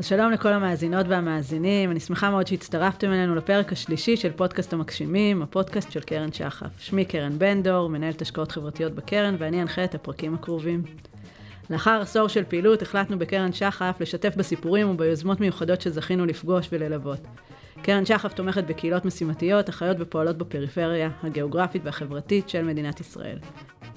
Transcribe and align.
אז 0.00 0.06
שלום 0.06 0.32
לכל 0.32 0.52
המאזינות 0.52 1.06
והמאזינים, 1.08 1.90
אני 1.90 2.00
שמחה 2.00 2.30
מאוד 2.30 2.46
שהצטרפתם 2.46 3.12
אלינו 3.12 3.34
לפרק 3.34 3.72
השלישי 3.72 4.16
של 4.16 4.32
פודקאסט 4.32 4.72
המגשימים, 4.72 5.42
הפודקאסט 5.42 5.92
של 5.92 6.00
קרן 6.00 6.32
שחף. 6.32 6.80
שמי 6.80 7.04
קרן 7.04 7.38
בן 7.38 7.62
דור, 7.62 7.88
מנהלת 7.88 8.22
השקעות 8.22 8.52
חברתיות 8.52 8.92
בקרן, 8.94 9.36
ואני 9.38 9.62
אנחה 9.62 9.84
את 9.84 9.94
הפרקים 9.94 10.34
הקרובים. 10.34 10.82
לאחר 11.70 12.00
עשור 12.00 12.28
של 12.28 12.44
פעילות 12.44 12.82
החלטנו 12.82 13.18
בקרן 13.18 13.52
שחף 13.52 13.96
לשתף 14.00 14.36
בסיפורים 14.36 14.90
וביוזמות 14.90 15.40
מיוחדות 15.40 15.80
שזכינו 15.80 16.26
לפגוש 16.26 16.68
וללוות. 16.72 17.20
קרן 17.82 18.06
שחף 18.06 18.32
תומכת 18.32 18.64
בקהילות 18.64 19.04
משימתיות, 19.04 19.68
החיות 19.68 19.96
ופועלות 20.00 20.38
בפריפריה 20.38 21.10
הגיאוגרפית 21.22 21.82
והחברתית 21.84 22.48
של 22.48 22.64
מדינת 22.64 23.00
ישראל. 23.00 23.38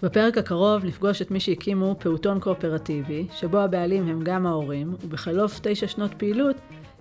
בפרק 0.04 0.38
הקרוב 0.38 0.86
נפגוש 0.86 1.22
את 1.22 1.32
מי 1.32 1.40
שהקימו 1.40 1.96
פעוטון 2.00 2.40
קואופרטיבי, 2.40 3.28
שבו 3.32 3.60
הבעלים 3.60 4.08
הם 4.08 4.22
גם 4.24 4.46
ההורים, 4.46 4.96
ובחלוף 5.02 5.60
תשע 5.64 5.88
שנות 5.88 6.14
פעילות 6.14 6.56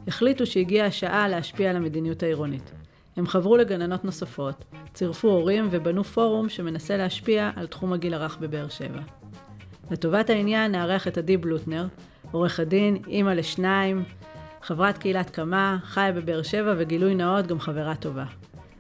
החליטו 0.06 0.46
שהגיעה 0.46 0.86
השעה 0.86 1.29
להשפיע 1.29 1.70
על 1.70 1.76
המדיניות 1.76 2.22
העירונית. 2.22 2.72
הם 3.16 3.26
חברו 3.26 3.57
לגננות 3.57 4.04
נוספות, 4.04 4.64
צירפו 4.94 5.29
הורים 5.29 5.68
ובנו 5.70 6.04
פורום 6.04 6.48
שמנסה 6.48 6.96
להשפיע 6.96 7.50
על 7.57 7.66
תחום 7.66 7.93
הגיל 7.93 8.14
הרך 8.14 8.38
בבאר 8.40 8.68
שבע. 8.68 9.00
לטובת 9.90 10.30
העניין 10.30 10.72
נארח 10.72 11.08
את 11.08 11.18
עדי 11.18 11.36
בלוטנר, 11.36 11.86
עורכת 12.32 12.66
דין, 12.66 12.96
אימא 13.08 13.30
לשניים, 13.30 14.04
חברת 14.62 14.98
קהילת 14.98 15.30
קמה, 15.30 15.79
חיה 15.82 16.12
בבאר 16.12 16.43
שבע 16.43 16.74
וגילוי 16.79 17.14
נאות 17.14 17.46
גם 17.46 17.60
חברה 17.60 17.94
טובה. 17.94 18.24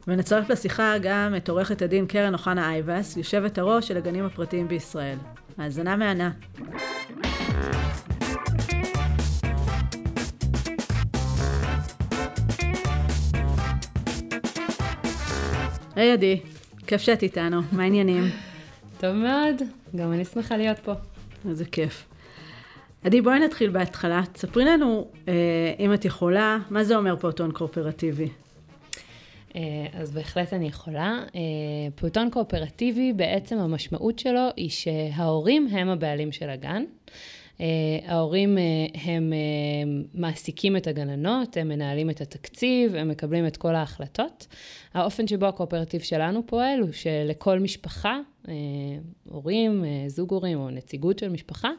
ונצרף 0.08 0.50
לשיחה 0.50 0.94
גם 1.02 1.34
את 1.36 1.48
עורכת 1.48 1.82
הדין 1.82 2.06
קרן 2.06 2.32
אוחנה 2.32 2.70
אייבס, 2.70 3.16
יושבת 3.16 3.58
הראש 3.58 3.88
של 3.88 3.96
הגנים 3.96 4.24
הפרטיים 4.24 4.68
בישראל. 4.68 5.18
האזנה 5.58 5.96
מהנה. 5.96 6.30
היי 15.96 16.12
עדי, 16.12 16.40
כיף 16.86 17.00
שאת 17.00 17.22
איתנו, 17.22 17.60
מה 17.72 17.82
העניינים? 17.82 18.24
טוב 19.00 19.12
מאוד, 19.12 19.62
גם 19.96 20.12
אני 20.12 20.24
שמחה 20.24 20.56
להיות 20.56 20.78
פה. 20.78 20.92
איזה 21.48 21.64
כיף. 21.64 22.04
עדי, 23.04 23.20
בואי 23.20 23.38
נתחיל 23.38 23.70
בהתחלה. 23.70 24.22
תספרי 24.32 24.64
לנו, 24.64 25.10
אה, 25.28 25.34
אם 25.78 25.94
את 25.94 26.04
יכולה, 26.04 26.58
מה 26.70 26.84
זה 26.84 26.96
אומר 26.96 27.16
פעוטון 27.16 27.52
קואופרטיבי? 27.52 28.28
אה, 29.56 29.60
אז 29.92 30.10
בהחלט 30.10 30.52
אני 30.52 30.66
יכולה. 30.66 31.20
אה, 31.34 31.40
פעוטון 31.94 32.30
קואופרטיבי, 32.30 33.12
בעצם 33.12 33.58
המשמעות 33.58 34.18
שלו 34.18 34.48
היא 34.56 34.70
שההורים 34.70 35.68
הם 35.70 35.88
הבעלים 35.88 36.32
של 36.32 36.50
הגן. 36.50 36.84
אה, 37.60 37.66
ההורים 38.06 38.58
הם 38.94 39.32
מעסיקים 40.14 40.76
את 40.76 40.86
הגננות, 40.86 41.56
הם 41.56 41.68
מנהלים 41.68 42.10
את 42.10 42.20
התקציב, 42.20 42.94
הם 42.94 43.08
מקבלים 43.08 43.46
את 43.46 43.56
כל 43.56 43.74
ההחלטות. 43.74 44.46
האופן 44.94 45.26
שבו 45.26 45.46
הקואופרטיב 45.46 46.00
שלנו 46.00 46.46
פועל 46.46 46.80
הוא 46.80 46.92
שלכל 46.92 47.58
משפחה 47.58 48.20
אה, 48.48 48.54
הורים, 49.28 49.84
אה, 49.84 50.04
זוג 50.08 50.32
הורים 50.32 50.58
או 50.58 50.70
נציגות 50.70 51.18
של 51.18 51.28
משפחה, 51.28 51.70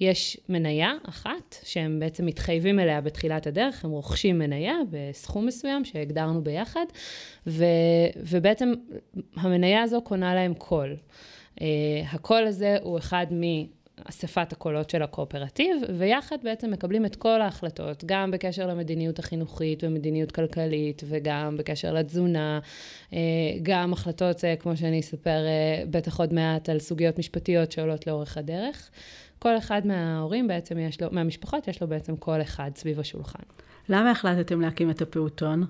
יש 0.00 0.36
מניה 0.48 0.92
אחת 1.08 1.56
שהם 1.62 2.00
בעצם 2.00 2.26
מתחייבים 2.26 2.80
אליה 2.80 3.00
בתחילת 3.00 3.46
הדרך, 3.46 3.84
הם 3.84 3.90
רוכשים 3.90 4.38
מניה 4.38 4.74
בסכום 4.90 5.46
מסוים 5.46 5.84
שהגדרנו 5.84 6.44
ביחד, 6.44 6.86
ו, 7.46 7.64
ובעצם 8.16 8.72
המניה 9.36 9.82
הזו 9.82 10.02
קונה 10.02 10.34
להם 10.34 10.54
קול. 10.54 10.96
אה, 11.56 11.60
הקול 12.12 12.46
הזה 12.46 12.76
הוא 12.82 12.98
אחד 12.98 13.26
מ... 13.30 13.42
אספת 14.10 14.52
הקולות 14.52 14.90
של 14.90 15.02
הקואופרטיב, 15.02 15.76
ויחד 15.98 16.36
בעצם 16.42 16.70
מקבלים 16.70 17.06
את 17.06 17.16
כל 17.16 17.40
ההחלטות, 17.40 18.04
גם 18.06 18.30
בקשר 18.30 18.66
למדיניות 18.66 19.18
החינוכית 19.18 19.84
ומדיניות 19.84 20.32
כלכלית, 20.32 21.02
וגם 21.08 21.56
בקשר 21.56 21.92
לתזונה, 21.92 22.60
אה, 23.12 23.18
גם 23.62 23.92
החלטות, 23.92 24.44
אה, 24.44 24.56
כמו 24.56 24.76
שאני 24.76 25.00
אספר 25.00 25.46
אה, 25.46 25.82
בטח 25.90 26.20
עוד 26.20 26.32
מעט, 26.34 26.68
על 26.68 26.78
סוגיות 26.78 27.18
משפטיות 27.18 27.72
שעולות 27.72 28.06
לאורך 28.06 28.36
הדרך. 28.36 28.90
כל 29.38 29.58
אחד 29.58 29.86
מההורים 29.86 30.48
בעצם 30.48 30.78
יש 30.78 31.02
לו, 31.02 31.08
מהמשפחות 31.12 31.68
יש 31.68 31.82
לו 31.82 31.88
בעצם 31.88 32.16
קול 32.16 32.42
אחד 32.42 32.70
סביב 32.74 33.00
השולחן. 33.00 33.42
למה 33.88 34.10
החלטתם 34.10 34.60
להקים 34.60 34.90
את 34.90 35.02
הפעוטון? 35.02 35.66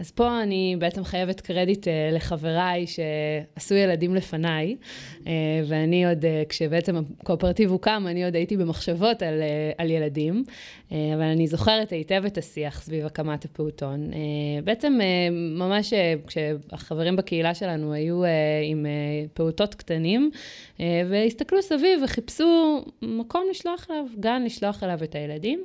אז 0.00 0.10
פה 0.10 0.42
אני 0.42 0.76
בעצם 0.78 1.04
חייבת 1.04 1.40
קרדיט 1.40 1.84
uh, 1.84 1.90
לחבריי 2.12 2.86
שעשו 2.86 3.74
ילדים 3.74 4.14
לפניי, 4.14 4.76
uh, 5.18 5.26
ואני 5.66 6.06
עוד, 6.06 6.24
uh, 6.24 6.48
כשבעצם 6.48 6.96
הקואופרטיב 7.20 7.70
הוקם, 7.70 8.04
אני 8.06 8.24
עוד 8.24 8.34
הייתי 8.34 8.56
במחשבות 8.56 9.22
על, 9.22 9.40
uh, 9.40 9.74
על 9.78 9.90
ילדים, 9.90 10.44
uh, 10.46 10.92
אבל 11.14 11.22
אני 11.22 11.46
זוכרת 11.46 11.90
היטב 11.90 12.22
את 12.26 12.38
השיח 12.38 12.82
סביב 12.82 13.06
הקמת 13.06 13.44
הפעוטון. 13.44 14.10
Uh, 14.10 14.16
בעצם 14.64 14.98
uh, 15.00 15.32
ממש 15.58 15.92
uh, 15.92 16.28
כשהחברים 16.28 17.16
בקהילה 17.16 17.54
שלנו 17.54 17.92
היו 17.92 18.24
uh, 18.24 18.26
עם 18.64 18.86
uh, 18.86 19.28
פעוטות 19.34 19.74
קטנים, 19.74 20.30
uh, 20.76 20.80
והסתכלו 21.10 21.62
סביב 21.62 22.00
וחיפשו 22.04 22.84
מקום 23.02 23.44
לשלוח 23.50 23.86
אליו, 23.90 24.04
גן 24.20 24.42
לשלוח 24.44 24.82
אליו 24.82 25.04
את 25.04 25.14
הילדים. 25.14 25.64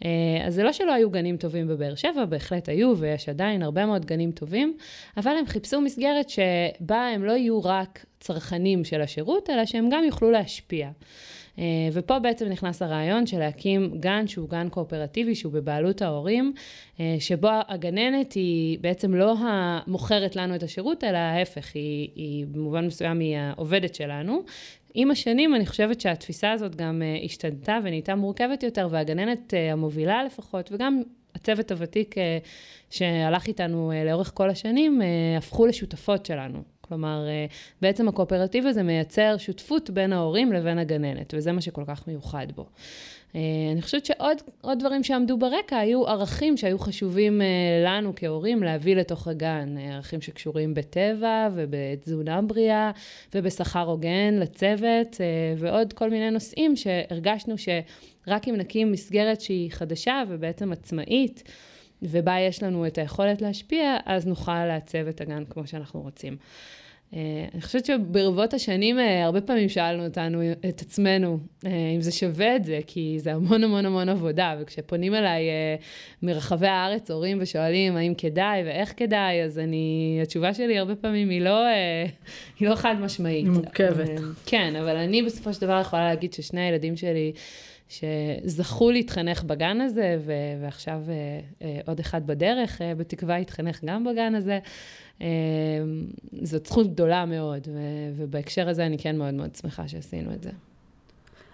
Uh, 0.00 0.06
אז 0.46 0.54
זה 0.54 0.62
לא 0.62 0.72
שלא 0.72 0.92
היו 0.92 1.10
גנים 1.10 1.36
טובים 1.36 1.68
בבאר 1.68 1.94
שבע, 1.94 2.24
בהחלט 2.24 2.68
היו, 2.68 2.98
ויש 2.98 3.28
עדיין 3.28 3.62
הרבה 3.62 3.76
הרבה 3.76 3.86
מאוד 3.86 4.04
גנים 4.06 4.32
טובים, 4.32 4.76
אבל 5.16 5.32
הם 5.38 5.46
חיפשו 5.46 5.80
מסגרת 5.80 6.30
שבה 6.30 7.08
הם 7.14 7.24
לא 7.24 7.32
יהיו 7.32 7.64
רק 7.64 8.04
צרכנים 8.20 8.84
של 8.84 9.00
השירות, 9.00 9.50
אלא 9.50 9.64
שהם 9.64 9.88
גם 9.90 10.04
יוכלו 10.04 10.30
להשפיע. 10.30 10.88
אה, 11.58 11.64
ופה 11.92 12.18
בעצם 12.18 12.46
נכנס 12.46 12.82
הרעיון 12.82 13.26
של 13.26 13.38
להקים 13.38 13.90
גן 14.00 14.26
שהוא 14.26 14.48
גן 14.48 14.68
קואופרטיבי, 14.68 15.34
שהוא 15.34 15.52
בבעלות 15.52 16.02
ההורים, 16.02 16.52
אה, 17.00 17.16
שבו 17.18 17.48
הגננת 17.68 18.32
היא 18.32 18.78
בעצם 18.80 19.14
לא 19.14 19.34
המוכרת 19.38 20.36
לנו 20.36 20.54
את 20.54 20.62
השירות, 20.62 21.04
אלא 21.04 21.18
ההפך, 21.18 21.74
היא, 21.74 22.10
היא 22.14 22.46
במובן 22.46 22.86
מסוים 22.86 23.20
היא 23.20 23.36
העובדת 23.36 23.94
שלנו. 23.94 24.42
עם 24.98 25.10
השנים 25.10 25.54
אני 25.54 25.66
חושבת 25.66 26.00
שהתפיסה 26.00 26.52
הזאת 26.52 26.76
גם 26.76 27.02
אה, 27.02 27.24
השתנתה 27.24 27.78
ונהייתה 27.84 28.14
מורכבת 28.14 28.62
יותר, 28.62 28.88
והגננת 28.90 29.54
המובילה 29.72 30.24
לפחות, 30.24 30.72
וגם 30.72 31.02
הצוות 31.34 31.70
הוותיק 31.70 32.14
שהלך 32.90 33.46
איתנו 33.46 33.92
אה, 33.92 34.04
לאורך 34.04 34.30
כל 34.34 34.50
השנים, 34.50 35.02
אה, 35.02 35.06
הפכו 35.38 35.66
לשותפות 35.66 36.26
שלנו. 36.26 36.62
כלומר, 36.80 37.26
אה, 37.28 37.46
בעצם 37.82 38.08
הקואופרטיב 38.08 38.66
הזה 38.66 38.82
מייצר 38.82 39.36
שותפות 39.38 39.90
בין 39.90 40.12
ההורים 40.12 40.52
לבין 40.52 40.78
הגננת, 40.78 41.34
וזה 41.36 41.52
מה 41.52 41.60
שכל 41.60 41.82
כך 41.86 42.08
מיוחד 42.08 42.46
בו. 42.54 42.66
אני 43.72 43.82
חושבת 43.82 44.06
שעוד 44.06 44.78
דברים 44.78 45.02
שעמדו 45.02 45.38
ברקע 45.38 45.78
היו 45.78 46.06
ערכים 46.06 46.56
שהיו 46.56 46.78
חשובים 46.78 47.40
לנו 47.84 48.12
כהורים 48.16 48.62
להביא 48.62 48.96
לתוך 48.96 49.28
הגן, 49.28 49.74
ערכים 49.78 50.20
שקשורים 50.20 50.74
בטבע 50.74 51.48
ובתזונה 51.54 52.42
בריאה 52.42 52.90
ובשכר 53.34 53.88
הוגן 53.88 54.34
לצוות 54.40 55.16
ועוד 55.56 55.92
כל 55.92 56.10
מיני 56.10 56.30
נושאים 56.30 56.76
שהרגשנו 56.76 57.54
שרק 57.58 58.48
אם 58.48 58.56
נקים 58.56 58.92
מסגרת 58.92 59.40
שהיא 59.40 59.70
חדשה 59.70 60.22
ובעצם 60.28 60.72
עצמאית, 60.72 61.42
ובה 62.02 62.40
יש 62.40 62.62
לנו 62.62 62.86
את 62.86 62.98
היכולת 62.98 63.42
להשפיע, 63.42 63.96
אז 64.06 64.26
נוכל 64.26 64.64
לעצב 64.64 65.06
את 65.08 65.20
הגן 65.20 65.44
כמו 65.50 65.66
שאנחנו 65.66 66.00
רוצים. 66.00 66.36
Uh, 67.12 67.16
אני 67.54 67.62
חושבת 67.62 67.84
שברבות 67.84 68.54
השנים, 68.54 68.98
uh, 68.98 69.02
הרבה 69.24 69.40
פעמים 69.40 69.68
שאלנו 69.68 70.04
אותנו, 70.04 70.42
את 70.68 70.80
עצמנו, 70.80 71.38
uh, 71.64 71.66
אם 71.96 72.00
זה 72.00 72.12
שווה 72.12 72.56
את 72.56 72.64
זה, 72.64 72.80
כי 72.86 73.16
זה 73.18 73.32
המון 73.32 73.64
המון 73.64 73.86
המון 73.86 74.08
עבודה, 74.08 74.56
וכשפונים 74.60 75.14
אליי 75.14 75.44
uh, 75.48 75.82
מרחבי 76.22 76.66
הארץ 76.66 77.10
הורים 77.10 77.38
ושואלים 77.40 77.96
האם 77.96 78.14
כדאי 78.18 78.62
ואיך 78.64 78.92
כדאי, 78.96 79.42
אז 79.42 79.58
אני, 79.58 80.18
התשובה 80.22 80.54
שלי 80.54 80.78
הרבה 80.78 80.94
פעמים 80.94 81.28
היא 81.28 81.40
לא, 81.40 81.64
uh, 81.66 82.10
היא 82.60 82.68
לא 82.68 82.74
חד 82.74 82.94
משמעית. 83.00 83.44
היא 83.44 83.52
מורכבת. 83.52 84.18
Uh, 84.18 84.20
כן, 84.46 84.76
אבל 84.76 84.96
אני 84.96 85.22
בסופו 85.22 85.52
של 85.52 85.60
דבר 85.60 85.80
יכולה 85.80 86.08
להגיד 86.08 86.32
ששני 86.32 86.60
הילדים 86.60 86.96
שלי, 86.96 87.32
שזכו 87.88 88.90
להתחנך 88.90 89.42
בגן 89.42 89.80
הזה, 89.80 90.16
ו- 90.20 90.62
ועכשיו 90.62 91.02
אה, 91.08 91.40
אה, 91.62 91.80
עוד 91.86 92.00
אחד 92.00 92.26
בדרך, 92.26 92.82
אה, 92.82 92.94
בתקווה 92.94 93.38
יתחנך 93.38 93.84
גם 93.84 94.04
בגן 94.04 94.34
הזה. 94.34 94.58
אה, 95.22 95.26
זאת 96.42 96.66
זכות 96.66 96.92
גדולה 96.92 97.26
מאוד, 97.26 97.68
ובהקשר 98.16 98.68
הזה 98.68 98.86
אני 98.86 98.98
כן 98.98 99.16
מאוד 99.18 99.34
מאוד 99.34 99.54
שמחה 99.54 99.88
שעשינו 99.88 100.32
את 100.32 100.42
זה. 100.42 100.50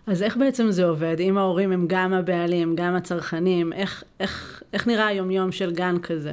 אז 0.07 0.23
איך 0.23 0.37
בעצם 0.37 0.71
זה 0.71 0.85
עובד? 0.85 1.17
אם 1.21 1.39
ההורים 1.39 1.73
הם 1.73 1.85
גם 1.89 2.13
הבעלים, 2.13 2.77
גם 2.77 2.95
הצרכנים, 2.95 3.73
איך, 3.73 4.05
איך, 4.21 4.63
איך 4.73 4.87
נראה 4.87 5.07
היומיום 5.07 5.53
של 5.53 5.73
גן 5.73 5.97
כזה? 6.03 6.33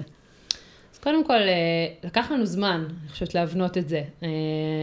קודם 1.04 1.24
כל, 1.24 1.34
אה, 1.34 1.88
לקח 2.04 2.32
לנו 2.32 2.46
זמן, 2.46 2.86
אני 3.02 3.10
חושבת, 3.10 3.36
להבנות 3.36 3.78
את 3.78 3.90
זה. 3.90 4.02
אה, 4.24 4.28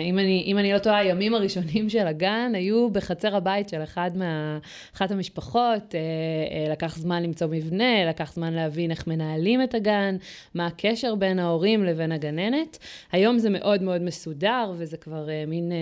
אם 0.05 0.19
אני, 0.19 0.45
אם 0.47 0.59
אני 0.59 0.73
לא 0.73 0.79
טועה, 0.79 0.99
הימים 0.99 1.35
הראשונים 1.35 1.89
של 1.91 2.07
הגן 2.07 2.53
היו 2.55 2.91
בחצר 2.91 3.37
הבית 3.37 3.69
של 3.69 3.83
אחד 3.83 4.11
מה, 4.15 4.59
אחת 4.95 5.11
המשפחות. 5.11 5.95
אה, 5.95 6.73
לקח 6.73 6.97
זמן 6.97 7.23
למצוא 7.23 7.47
מבנה, 7.47 8.05
לקח 8.09 8.33
זמן 8.33 8.53
להבין 8.53 8.91
איך 8.91 9.07
מנהלים 9.07 9.63
את 9.63 9.75
הגן, 9.75 10.17
מה 10.55 10.67
הקשר 10.67 11.15
בין 11.15 11.39
ההורים 11.39 11.85
לבין 11.85 12.13
הגננת. 12.13 12.79
היום 13.13 13.39
זה 13.39 13.51
מאוד 13.51 13.83
מאוד 13.83 14.03
מסודר, 14.03 14.73
וזה 14.77 14.97
כבר 14.97 15.29
מין 15.47 15.73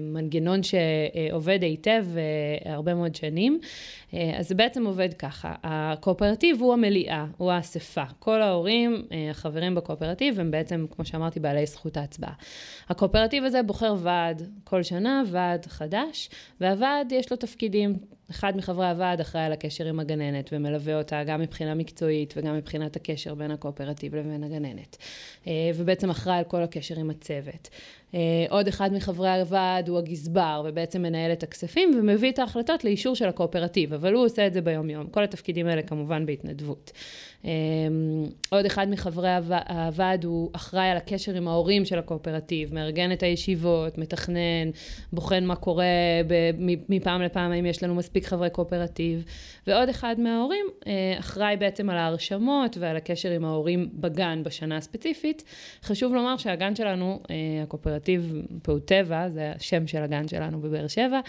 מנגנון 0.00 0.60
שעובד 0.62 1.62
היטב 1.62 2.06
הרבה 2.64 2.94
מאוד 2.94 3.14
שנים. 3.14 3.60
אז 4.38 4.48
זה 4.48 4.54
בעצם 4.54 4.86
עובד 4.86 5.14
ככה, 5.14 5.54
הקואופרטיב 5.62 6.60
הוא 6.60 6.72
המליאה, 6.72 7.26
הוא 7.36 7.50
האספה. 7.50 8.04
כל 8.18 8.42
ההורים, 8.42 9.02
החברים 9.30 9.74
בקואופרטיב, 9.74 10.40
הם 10.40 10.50
בעצם, 10.50 10.86
כמו 10.90 11.04
שאמרתי, 11.04 11.40
בעלי 11.40 11.66
זכות 11.66 11.96
ההצבעה. 11.96 12.32
הקואופרטיב 12.88 13.44
הזה 13.44 13.62
בוחר 13.62 13.94
ועד 13.98 14.42
כל 14.64 14.82
שנה, 14.82 15.22
ועד 15.26 15.66
חדש, 15.66 16.30
והוועד 16.60 17.12
יש 17.12 17.30
לו 17.30 17.36
תפקידים. 17.36 17.96
אחד 18.30 18.56
מחברי 18.56 18.88
הוועד 18.88 19.20
אחראי 19.20 19.44
על 19.44 19.52
הקשר 19.52 19.86
עם 19.86 20.00
הגננת 20.00 20.50
ומלווה 20.52 20.98
אותה 20.98 21.24
גם 21.24 21.40
מבחינה 21.40 21.74
מקצועית 21.74 22.34
וגם 22.36 22.56
מבחינת 22.56 22.96
הקשר 22.96 23.34
בין 23.34 23.50
הקואופרטיב 23.50 24.14
לבין 24.14 24.44
הגננת. 24.44 24.96
ובעצם 25.74 26.10
אחראי 26.10 26.38
על 26.38 26.44
כל 26.44 26.62
הקשר 26.62 27.00
עם 27.00 27.10
הצוות. 27.10 27.68
עוד 28.48 28.68
אחד 28.68 28.92
מחברי 28.92 29.28
הוועד 29.28 29.88
הוא 29.88 29.98
הגזבר, 29.98 30.62
ובעצם 30.64 31.02
מנהל 31.02 31.32
את 31.32 31.42
הכספים 31.42 31.90
ומביא 31.98 32.30
את 32.30 32.38
ההחלטות 32.38 32.84
לאישור 32.84 33.14
של 33.14 33.28
הקואופרטיב, 33.28 33.92
אבל 33.92 34.14
הוא 34.14 34.24
עושה 34.24 34.46
את 34.46 34.52
זה 34.52 34.60
ביום-יום. 34.60 35.06
כל 35.06 35.24
התפקידים 35.24 35.66
האלה 35.66 35.82
כמובן 35.82 36.26
בהתנדבות. 36.26 36.92
עוד 38.50 38.66
אחד 38.66 38.90
מחברי 38.90 39.30
הוועד 39.68 40.24
הוא 40.24 40.50
אחראי 40.52 40.88
על 40.88 40.96
הקשר 40.96 41.34
עם 41.34 41.48
ההורים 41.48 41.84
של 41.84 41.98
הקואופרטיב, 41.98 42.74
מארגן 42.74 43.12
את 43.12 43.22
הישיבות, 43.22 43.98
מתכנן, 43.98 44.70
בוחן 45.12 45.44
מה 45.44 45.56
קורה 45.56 45.84
מפעם 46.88 47.22
לפעם, 47.22 47.52
האם 47.52 47.66
יש 47.66 47.82
לנו 47.82 47.94
מספיק 47.94 48.26
חברי 48.26 48.50
קואופרטיב. 48.50 49.24
ועוד 49.66 49.88
אחד 49.88 50.16
מההורים 50.18 50.66
אחראי 51.18 51.56
בעצם 51.56 51.90
על 51.90 51.96
ההרשמות 51.96 52.76
ועל 52.80 52.96
הקשר 52.96 53.30
עם 53.30 53.44
ההורים 53.44 53.88
בגן 53.94 54.42
בשנה 54.44 54.76
הספציפית. 54.76 55.44
חשוב 55.82 56.14
לומר 56.14 56.36
שהגן 56.36 56.74
שלנו, 56.74 57.20
הקואופרטיב 57.62 58.34
פעוט 58.62 58.86
טבע, 58.86 59.28
זה 59.28 59.52
השם 59.56 59.86
של 59.86 60.02
הגן 60.02 60.28
שלנו 60.28 60.60
בבאר 60.60 60.86
שבע, 60.86 61.20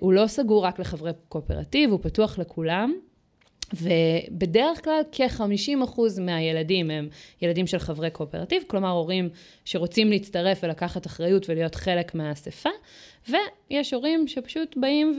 הוא 0.00 0.12
לא 0.12 0.26
סגור 0.26 0.64
רק 0.64 0.78
לחברי 0.78 1.12
קואופרטיב, 1.28 1.90
הוא 1.90 1.98
פתוח 2.02 2.38
לכולם. 2.38 2.94
ובדרך 3.74 4.84
כלל 4.84 5.00
כ-50% 5.12 6.00
מהילדים 6.20 6.90
הם 6.90 7.08
ילדים 7.42 7.66
של 7.66 7.78
חברי 7.78 8.10
קואופרטיב, 8.10 8.62
כלומר 8.66 8.90
הורים 8.90 9.28
שרוצים 9.64 10.10
להצטרף 10.10 10.60
ולקחת 10.62 11.06
אחריות 11.06 11.50
ולהיות 11.50 11.74
חלק 11.74 12.14
מהאספה, 12.14 12.70
ויש 13.28 13.94
הורים 13.94 14.28
שפשוט 14.28 14.76
באים 14.76 15.18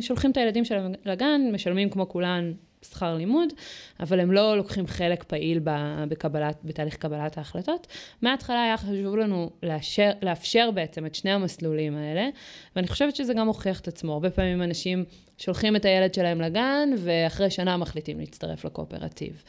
ושולחים 0.00 0.30
את 0.30 0.36
הילדים 0.36 0.64
שלהם 0.64 0.92
לגן, 1.04 1.40
משלמים 1.52 1.90
כמו 1.90 2.08
כולן 2.08 2.52
שכר 2.82 3.14
לימוד, 3.14 3.52
אבל 4.00 4.20
הם 4.20 4.32
לא 4.32 4.56
לוקחים 4.56 4.86
חלק 4.86 5.22
פעיל 5.22 5.60
בקבלת, 6.08 6.56
בתהליך 6.64 6.96
קבלת 6.96 7.38
ההחלטות. 7.38 7.86
מההתחלה 8.22 8.62
היה 8.62 8.76
חשוב 8.76 9.16
לנו 9.16 9.50
לאשר, 9.62 10.10
לאפשר 10.22 10.70
בעצם 10.70 11.06
את 11.06 11.14
שני 11.14 11.30
המסלולים 11.30 11.96
האלה, 11.96 12.28
ואני 12.76 12.88
חושבת 12.88 13.16
שזה 13.16 13.34
גם 13.34 13.46
הוכיח 13.46 13.80
את 13.80 13.88
עצמו. 13.88 14.12
הרבה 14.12 14.30
פעמים 14.30 14.62
אנשים 14.62 15.04
שולחים 15.38 15.76
את 15.76 15.84
הילד 15.84 16.14
שלהם 16.14 16.40
לגן, 16.40 16.88
ואחרי 16.98 17.50
שנה 17.50 17.76
מחליטים 17.76 18.20
להצטרף 18.20 18.64
לקואופרטיב. 18.64 19.42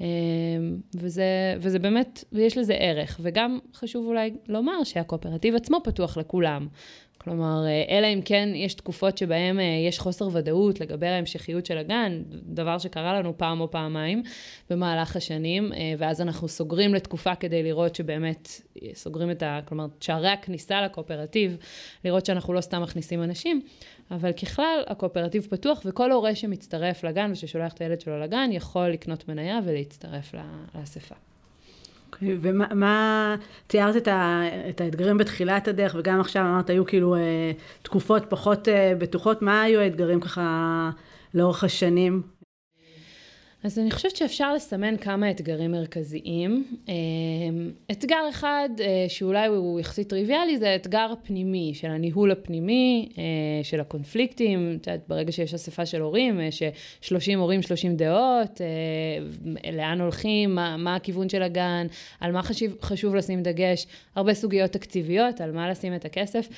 אמ, 0.00 0.06
וזה, 0.94 1.24
וזה 1.58 1.78
באמת, 1.78 2.24
ויש 2.32 2.58
לזה 2.58 2.74
ערך. 2.74 3.20
וגם 3.22 3.58
חשוב 3.74 4.06
אולי 4.06 4.30
לומר 4.48 4.84
שהקואופרטיב 4.84 5.54
עצמו 5.54 5.80
פתוח 5.84 6.16
לכולם. 6.16 6.68
כלומר, 7.24 7.64
אה, 7.66 7.98
אלא 7.98 8.06
אם 8.06 8.20
כן 8.24 8.48
יש 8.54 8.74
תקופות 8.74 9.18
שבהן 9.18 9.60
אה, 9.60 9.64
יש 9.88 9.98
חוסר 9.98 10.28
ודאות 10.32 10.80
לגבי 10.80 11.06
ההמשכיות 11.06 11.66
של 11.66 11.78
הגן, 11.78 12.22
דבר 12.28 12.78
שקרה 12.78 13.18
לנו 13.18 13.38
פעם 13.38 13.60
או 13.60 13.70
פעמיים 13.70 14.22
במהלך 14.70 15.16
השנים, 15.16 15.72
אה, 15.72 15.94
ואז 15.98 16.20
אנחנו 16.20 16.48
סוגרים 16.48 16.94
לתקופה 16.94 17.34
כדי 17.34 17.62
לראות 17.62 17.94
שבאמת 17.94 18.48
סוגרים 18.94 19.30
את 19.30 19.42
ה... 19.42 19.60
כלומר, 19.64 19.86
שערי 20.00 20.28
הכניסה 20.28 20.82
לקואופרטיב, 20.82 21.56
לראות 22.04 22.26
שאנחנו 22.26 22.52
לא 22.52 22.60
סתם 22.60 22.82
מכניסים 22.82 23.22
אנשים, 23.22 23.60
אבל 24.10 24.32
ככלל, 24.32 24.82
הקואופרטיב 24.86 25.46
פתוח, 25.50 25.82
וכל 25.84 26.12
הורה 26.12 26.34
שמצטרף 26.34 27.04
לגן 27.04 27.32
וששולח 27.32 27.72
את 27.72 27.80
הילד 27.80 28.00
שלו 28.00 28.20
לגן, 28.20 28.50
יכול 28.52 28.88
לקנות 28.88 29.28
מניה 29.28 29.58
ולהצטרף 29.64 30.34
לאספה. 30.74 31.29
ומה, 32.22 33.36
תיארת 33.66 33.96
את, 33.96 34.08
ה, 34.08 34.42
את 34.68 34.80
האתגרים 34.80 35.18
בתחילת 35.18 35.68
הדרך, 35.68 35.94
וגם 35.98 36.20
עכשיו 36.20 36.42
אמרת, 36.42 36.70
היו 36.70 36.86
כאילו 36.86 37.14
אה, 37.14 37.52
תקופות 37.82 38.22
פחות 38.28 38.68
אה, 38.68 38.92
בטוחות, 38.98 39.42
מה 39.42 39.62
היו 39.62 39.80
האתגרים 39.80 40.20
ככה 40.20 40.90
לאורך 41.34 41.64
השנים? 41.64 42.22
אז 43.64 43.78
אני 43.78 43.90
חושבת 43.90 44.16
שאפשר 44.16 44.54
לסמן 44.54 44.96
כמה 44.96 45.30
אתגרים 45.30 45.72
מרכזיים. 45.72 46.78
אמ, 46.88 46.94
אתגר 47.90 48.28
אחד, 48.30 48.68
אה, 48.80 49.04
שאולי 49.08 49.46
הוא 49.46 49.80
יחסית 49.80 50.08
טריוויאלי, 50.08 50.58
זה 50.58 50.70
האתגר 50.70 51.08
הפנימי, 51.12 51.72
של 51.74 51.88
הניהול 51.88 52.30
הפנימי, 52.30 53.08
אה, 53.18 53.22
של 53.62 53.80
הקונפליקטים. 53.80 54.78
את 54.80 54.86
יודעת, 54.86 55.00
ברגע 55.08 55.32
שיש 55.32 55.54
אספה 55.54 55.86
של 55.86 56.00
הורים, 56.00 56.40
אה, 56.40 56.48
ש-30 56.50 57.36
הורים, 57.36 57.62
30 57.62 57.96
דעות, 57.96 58.60
לאן 59.72 60.00
הולכים, 60.00 60.54
מה, 60.54 60.76
מה 60.76 60.94
הכיוון 60.94 61.28
של 61.28 61.42
הגן, 61.42 61.86
על 62.20 62.32
מה 62.32 62.42
חשוב, 62.42 62.70
חשוב 62.82 63.14
לשים 63.14 63.42
דגש, 63.42 63.86
הרבה 64.14 64.34
סוגיות 64.34 64.70
תקציביות, 64.70 65.40
על 65.40 65.52
מה 65.52 65.70
לשים 65.70 65.94
את 65.94 66.04
הכסף. 66.04 66.48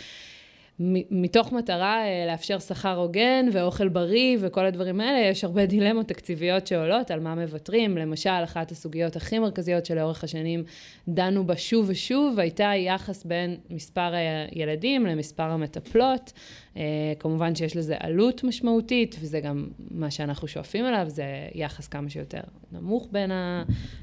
מתוך 1.10 1.52
מטרה 1.52 2.04
אה, 2.04 2.24
לאפשר 2.26 2.58
שכר 2.58 2.96
הוגן 2.96 3.46
ואוכל 3.52 3.88
בריא 3.88 4.38
וכל 4.40 4.66
הדברים 4.66 5.00
האלה, 5.00 5.26
יש 5.28 5.44
הרבה 5.44 5.66
דילמות 5.66 6.08
תקציביות 6.08 6.66
שעולות 6.66 7.10
על 7.10 7.20
מה 7.20 7.34
מוותרים. 7.34 7.98
למשל, 7.98 8.30
אחת 8.44 8.70
הסוגיות 8.70 9.16
הכי 9.16 9.38
מרכזיות 9.38 9.86
שלאורך 9.86 10.24
השנים 10.24 10.64
דנו 11.08 11.46
בה 11.46 11.56
שוב 11.56 11.86
ושוב, 11.88 12.38
הייתה 12.38 12.72
יחס 12.76 13.24
בין 13.24 13.56
מספר 13.70 14.12
הילדים 14.50 15.06
למספר 15.06 15.42
המטפלות. 15.42 16.32
אה, 16.76 16.82
כמובן 17.18 17.54
שיש 17.54 17.76
לזה 17.76 17.96
עלות 18.00 18.44
משמעותית, 18.44 19.16
וזה 19.20 19.40
גם 19.40 19.68
מה 19.90 20.10
שאנחנו 20.10 20.48
שואפים 20.48 20.86
אליו, 20.86 21.04
זה 21.08 21.24
יחס 21.54 21.88
כמה 21.88 22.10
שיותר 22.10 22.40
נמוך 22.72 23.08
בין, 23.12 23.30
ה, 23.30 23.62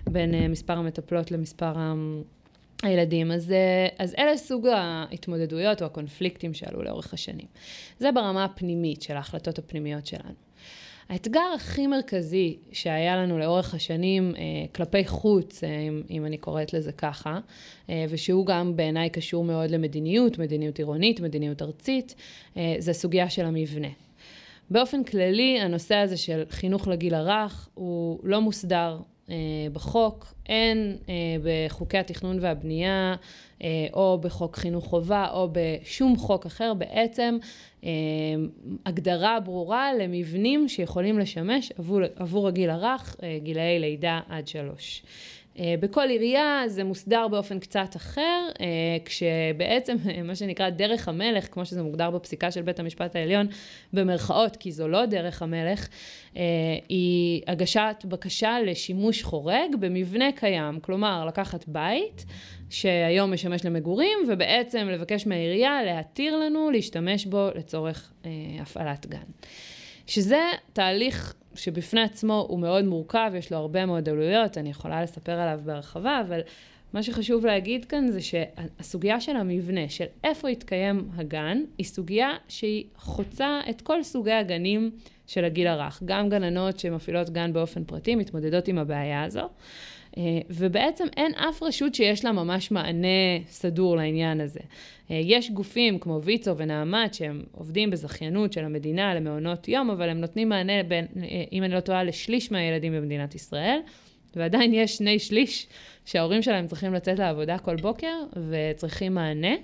בין 0.10 0.34
אה, 0.34 0.48
מספר 0.48 0.74
המטפלות 0.74 1.32
למספר 1.32 1.78
ה... 1.78 1.94
הילדים. 2.84 3.32
אז, 3.32 3.52
אה, 3.52 3.88
אז 3.98 4.16
אלה 4.20 4.38
סוג 4.38 4.68
ההתמודדויות 4.68 5.82
או 5.82 5.88
הקונפליקטים 5.88 6.54
שעלו 6.54 6.84
לאורך 6.84 7.14
השנים. 7.14 7.48
זה 8.00 8.12
ברמה 8.12 8.46
הפנימית 8.46 9.02
של 9.02 9.16
ההחלטות 9.16 9.60
הפנימיות 9.60 10.06
שלנו. 10.06 10.34
האתגר 11.10 11.52
הכי 11.56 11.88
מרכזי 11.88 12.58
שהיה 12.72 13.18
לנו 13.18 13.40
לאורך 13.40 13.74
השנים 13.74 14.34
אה, 14.36 14.42
כלפי 14.76 15.06
חוץ, 15.06 15.64
אה, 15.64 15.80
אם, 15.80 16.02
אם 16.10 16.26
אני 16.26 16.38
קוראת 16.38 16.74
לזה 16.74 16.92
ככה, 16.92 17.40
אה, 17.90 18.06
ושהוא 18.10 18.46
גם 18.46 18.76
בעיניי 18.76 19.10
קשור 19.10 19.44
מאוד 19.44 19.72
למדיניות, 19.72 20.38
מדיניות 20.38 20.78
עירונית, 20.78 21.20
מדיניות 21.20 21.62
ארצית, 21.62 22.16
אה, 22.58 22.76
זה 22.80 22.92
הסוגיה 22.92 23.30
של 23.30 23.46
המבנה. 23.46 23.88
באופן 24.70 25.04
כללי, 25.04 25.60
הנושא 25.60 25.96
הזה 25.96 26.18
של 26.18 26.44
חינוך 26.50 26.88
לגיל 26.88 27.14
הרך 27.14 27.70
הוא 27.74 28.20
לא 28.24 28.42
מוסדר 28.42 28.98
בחוק, 29.74 30.34
אין 30.50 30.98
אה, 31.10 31.14
בחוקי 31.44 31.98
התכנון 31.98 32.38
והבנייה, 32.42 33.16
אה, 33.64 33.88
או 33.94 34.18
בחוק 34.22 34.56
חינוך 34.56 34.86
חובה, 34.86 35.28
או 35.34 35.50
בשום 35.52 36.18
חוק 36.18 36.46
אחר, 36.46 36.74
בעצם 36.74 37.38
הגדרה 38.86 39.40
ברורה 39.40 39.94
למבנים 39.94 40.68
שיכולים 40.68 41.20
לשמש 41.20 41.72
עבור, 41.78 42.00
עבור 42.16 42.48
הגיל 42.48 42.70
הרך, 42.70 43.16
גילאי 43.44 43.80
לידה 43.80 44.20
עד 44.30 44.48
שלוש. 44.48 45.04
אה, 45.60 45.76
בכל 45.80 46.10
עירייה 46.10 46.64
זה 46.68 46.84
מוסדר 46.84 47.28
באופן 47.28 47.60
קצת 47.60 47.96
אחר, 47.96 48.48
אה, 48.62 48.66
כשבעצם 49.06 49.98
מה 50.28 50.36
שנקרא 50.36 50.70
דרך 50.70 51.08
המלך, 51.08 51.54
כמו 51.54 51.66
שזה 51.66 51.84
מוגדר 51.84 52.10
בפסיקה 52.10 52.52
של 52.52 52.62
בית 52.62 52.80
המשפט 52.80 53.16
העליון, 53.16 53.48
במרכאות, 53.94 54.56
כי 54.56 54.72
זו 54.72 54.88
לא 54.88 55.06
דרך 55.06 55.42
המלך, 55.42 55.88
אה, 56.38 56.42
היא 56.90 57.42
הגשת 57.48 58.06
בקשה 58.06 58.58
לשימוש 58.66 59.24
חורג 59.24 59.76
במבנה 59.80 60.32
קיים, 60.32 60.80
כלומר 60.80 61.26
לקחת 61.26 61.68
בית 61.68 62.26
שהיום 62.70 63.34
משמש 63.34 63.66
למגורים, 63.66 64.18
ובעצם 64.28 64.88
לבקש 64.92 65.28
מהעירייה 65.28 65.84
להתיר 65.84 66.38
לנו 66.38 66.72
להשתמש 66.72 67.26
בו 67.26 67.50
לצורך 67.56 68.12
הפעלת 68.62 69.06
גן. 69.06 69.18
שזה 70.10 70.42
תהליך 70.74 71.34
שבפני 71.56 72.02
עצמו 72.02 72.46
הוא 72.50 72.60
מאוד 72.60 72.86
מורכב, 72.86 73.32
יש 73.38 73.52
לו 73.52 73.58
הרבה 73.58 73.86
מאוד 73.86 74.10
עלויות, 74.10 74.58
אני 74.58 74.70
יכולה 74.70 75.04
לספר 75.04 75.32
עליו 75.32 75.60
בהרחבה, 75.66 76.22
אבל 76.28 76.40
מה 76.94 77.04
שחשוב 77.04 77.46
להגיד 77.46 77.86
כאן 77.86 78.12
זה 78.12 78.22
שהסוגיה 78.22 79.22
של 79.22 79.36
המבנה, 79.36 79.90
של 79.90 80.06
איפה 80.24 80.50
יתקיים 80.50 81.10
הגן, 81.16 81.64
היא 81.78 81.86
סוגיה 81.86 82.30
שהיא 82.48 82.86
חוצה 82.96 83.60
את 83.70 83.82
כל 83.82 84.04
סוגי 84.04 84.32
הגנים 84.32 84.92
של 85.28 85.46
הגיל 85.46 85.68
הרך. 85.68 86.02
גם 86.06 86.30
גננות 86.30 86.80
שמפעילות 86.80 87.30
גן 87.30 87.54
באופן 87.54 87.84
פרטי 87.84 88.16
מתמודדות 88.16 88.68
עם 88.68 88.78
הבעיה 88.78 89.24
הזו. 89.24 89.50
אה, 90.18 90.24
ובעצם 90.50 91.06
אין 91.18 91.34
אף 91.34 91.64
רשות 91.64 91.96
שיש 91.96 92.26
לה 92.26 92.32
ממש 92.32 92.72
מענה 92.72 93.08
סדור 93.48 93.96
לעניין 93.96 94.42
הזה. 94.42 94.60
אה, 95.12 95.22
יש 95.24 95.52
גופים 95.52 96.00
כמו 96.00 96.22
ויצו 96.24 96.58
ונעמת 96.58 97.14
שהם 97.14 97.44
עובדים 97.52 97.90
בזכיינות 97.90 98.54
של 98.54 98.66
המדינה 98.66 99.16
למעונות 99.16 99.68
יום, 99.68 99.90
אבל 99.90 100.10
הם 100.10 100.22
נותנים 100.22 100.50
מענה, 100.50 100.84
בין, 100.84 101.06
אה, 101.18 101.44
אם 101.52 101.64
אני 101.64 101.74
לא 101.74 101.80
טועה, 101.80 102.04
לשליש 102.04 102.52
מהילדים 102.52 102.94
במדינת 102.94 103.36
ישראל, 103.36 103.80
ועדיין 104.36 104.74
יש 104.74 104.98
שני 104.98 105.20
שליש 105.20 105.68
שההורים 106.06 106.42
שלהם 106.42 106.68
צריכים 106.68 106.94
לצאת 106.94 107.20
לעבודה 107.20 107.58
כל 107.58 107.76
בוקר 107.76 108.16
וצריכים 108.50 109.14
מענה, 109.14 109.56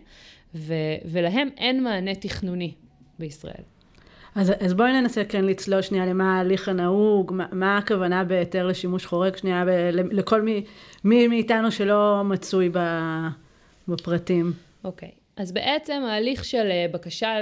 ו- 0.55 0.95
ולהם 1.05 1.49
אין 1.57 1.83
מענה 1.83 2.15
תכנוני 2.15 2.73
בישראל. 3.19 3.74
אז, 4.35 4.53
אז 4.59 4.73
בואי 4.73 4.93
ננסה 4.93 5.25
כן 5.25 5.45
לצלול 5.45 5.81
שנייה 5.81 6.05
למה 6.05 6.37
ההליך 6.37 6.69
הנהוג, 6.69 7.33
מה, 7.33 7.45
מה 7.51 7.77
הכוונה 7.77 8.23
בהיתר 8.23 8.67
לשימוש 8.67 9.05
חורג, 9.05 9.35
שנייה 9.35 9.65
ב, 9.65 9.69
לכל 9.91 10.41
מי, 10.41 10.63
מי 11.03 11.27
מאיתנו 11.27 11.71
שלא 11.71 12.21
מצוי 12.25 12.69
ב, 12.69 12.79
בפרטים. 13.87 14.53
אוקיי. 14.83 15.09
Okay. 15.09 15.25
אז 15.37 15.51
בעצם 15.51 16.03
ההליך 16.07 16.45
של 16.45 16.67
אה, 16.71 16.85
בקשה 16.91 17.35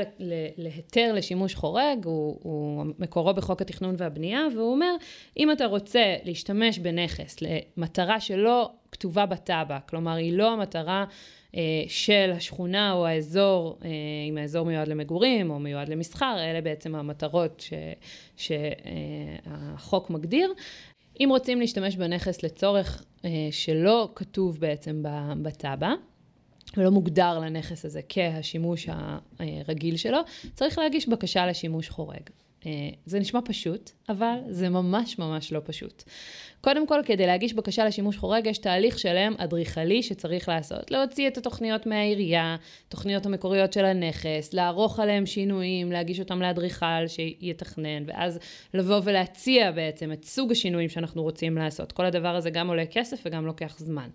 להיתר 0.58 1.14
לשימוש 1.14 1.56
חורג 1.56 2.06
הוא, 2.06 2.40
הוא 2.44 2.86
מקורו 3.00 3.34
בחוק 3.34 3.62
התכנון 3.62 3.96
והבנייה, 3.98 4.48
והוא 4.56 4.72
אומר, 4.72 4.96
אם 5.38 5.52
אתה 5.52 5.66
רוצה 5.66 6.16
להשתמש 6.24 6.80
בנכס 6.80 7.38
למטרה 7.42 8.20
שלא 8.20 8.72
כתובה 8.92 9.26
בתב"ע, 9.26 9.80
כלומר 9.80 10.14
היא 10.14 10.38
לא 10.38 10.52
המטרה 10.52 11.06
של 11.88 12.32
השכונה 12.36 12.94
או 12.94 13.06
האזור, 13.08 13.78
אה, 13.86 13.90
אם 14.30 14.38
האזור 14.38 14.66
מיועד 14.66 14.88
למגורים 14.88 15.50
או 15.50 15.60
מיועד 15.60 15.90
למסחר, 15.90 16.36
אלה 16.40 16.62
בעצם 16.62 16.96
המטרות 16.96 17.66
שהחוק 18.38 20.10
מגדיר. 20.10 20.54
אם 21.20 21.28
רוצים 21.32 21.60
להשתמש 21.60 21.96
בנכס 21.96 22.44
לצורך 22.44 23.04
שלא 23.52 24.10
כתוב 24.16 24.60
בעצם 24.60 25.04
בתב"ע, 25.42 25.94
ולא 26.78 26.92
מוגדר 26.92 27.40
לנכס 27.40 27.86
הזה 27.86 28.02
כהשימוש 28.10 28.90
הרגיל 29.40 29.98
שלו, 29.98 30.18
צריך 30.54 30.78
להגיש 30.78 31.08
בקשה 31.08 31.46
לשימוש 31.46 31.90
חורג. 31.90 32.30
אה, 32.66 32.90
זה 33.06 33.20
נשמע 33.20 33.40
פשוט, 33.46 33.92
אבל 34.10 34.38
זה 34.50 34.70
ממש 34.70 35.20
ממש 35.20 35.54
לא 35.54 35.62
פשוט. 35.64 36.04
קודם 36.64 36.88
כל, 36.88 37.00
כדי 37.06 37.26
להגיש 37.26 37.54
בקשה 37.54 37.86
לשימוש 37.86 38.18
חורג, 38.18 38.48
יש 38.48 38.58
תהליך 38.58 39.00
שלם 39.00 39.34
אדריכלי 39.38 40.04
שצריך 40.04 40.50
לעשות. 40.50 40.92
להוציא 40.92 41.28
את 41.28 41.38
התוכניות 41.38 41.86
מהעירייה, 41.86 42.56
תוכניות 42.90 43.26
המקוריות 43.26 43.74
של 43.74 43.86
הנכס, 43.86 44.54
לערוך 44.54 45.00
עליהם 45.00 45.26
שינויים, 45.26 45.92
להגיש 45.92 46.20
אותם 46.20 46.42
לאדריכל 46.42 47.08
שיתכנן, 47.08 48.04
ואז 48.06 48.40
לבוא 48.74 49.02
ולהציע 49.04 49.72
בעצם 49.72 50.12
את 50.12 50.26
סוג 50.26 50.52
השינויים 50.52 50.90
שאנחנו 50.90 51.24
רוצים 51.24 51.58
לעשות. 51.58 51.92
כל 51.92 52.06
הדבר 52.06 52.36
הזה 52.36 52.50
גם 52.50 52.68
עולה 52.68 52.86
כסף 52.86 53.22
וגם 53.26 53.46
לוקח 53.46 53.76
זמן. 53.80 54.10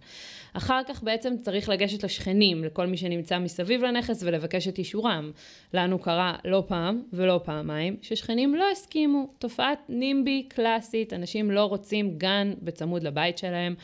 אחר 0.53 0.81
כך 0.89 1.03
בעצם 1.03 1.35
צריך 1.43 1.69
לגשת 1.69 2.05
לשכנים, 2.05 2.65
לכל 2.65 2.87
מי 2.87 2.97
שנמצא 2.97 3.39
מסביב 3.39 3.83
לנכס 3.83 4.23
ולבקש 4.23 4.69
את 4.69 4.79
אישורם. 4.79 5.31
לנו 5.75 5.99
קרה 5.99 6.37
לא 6.45 6.63
פעם 6.69 7.03
ולא 7.13 7.41
פעמיים 7.45 7.97
ששכנים 8.03 8.55
לא 8.55 8.65
הסכימו. 8.73 9.27
תופעת 9.39 9.79
נימבי 9.89 10.43
קלאסית, 10.49 11.13
אנשים 11.13 11.51
לא 11.51 11.65
רוצים 11.65 12.19
גן 12.19 12.38
בצמוד 12.63 13.03
לבית 13.03 13.39
שלהם. 13.39 13.75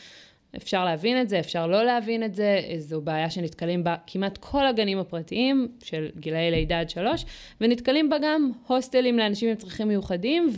אפשר 0.57 0.85
להבין 0.85 1.21
את 1.21 1.29
זה, 1.29 1.39
אפשר 1.39 1.67
לא 1.67 1.83
להבין 1.83 2.23
את 2.23 2.35
זה, 2.35 2.61
זו 2.77 3.01
בעיה 3.01 3.29
שנתקלים 3.29 3.83
בה 3.83 3.95
כמעט 4.07 4.37
כל 4.37 4.67
הגנים 4.67 4.99
הפרטיים 4.99 5.67
של 5.83 6.09
גילאי 6.19 6.51
לידה 6.51 6.79
עד 6.79 6.89
שלוש, 6.89 7.25
ונתקלים 7.61 8.09
בה 8.09 8.17
גם 8.21 8.51
הוסטלים 8.67 9.17
לאנשים 9.17 9.49
עם 9.49 9.55
צרכים 9.55 9.87
מיוחדים 9.87 10.49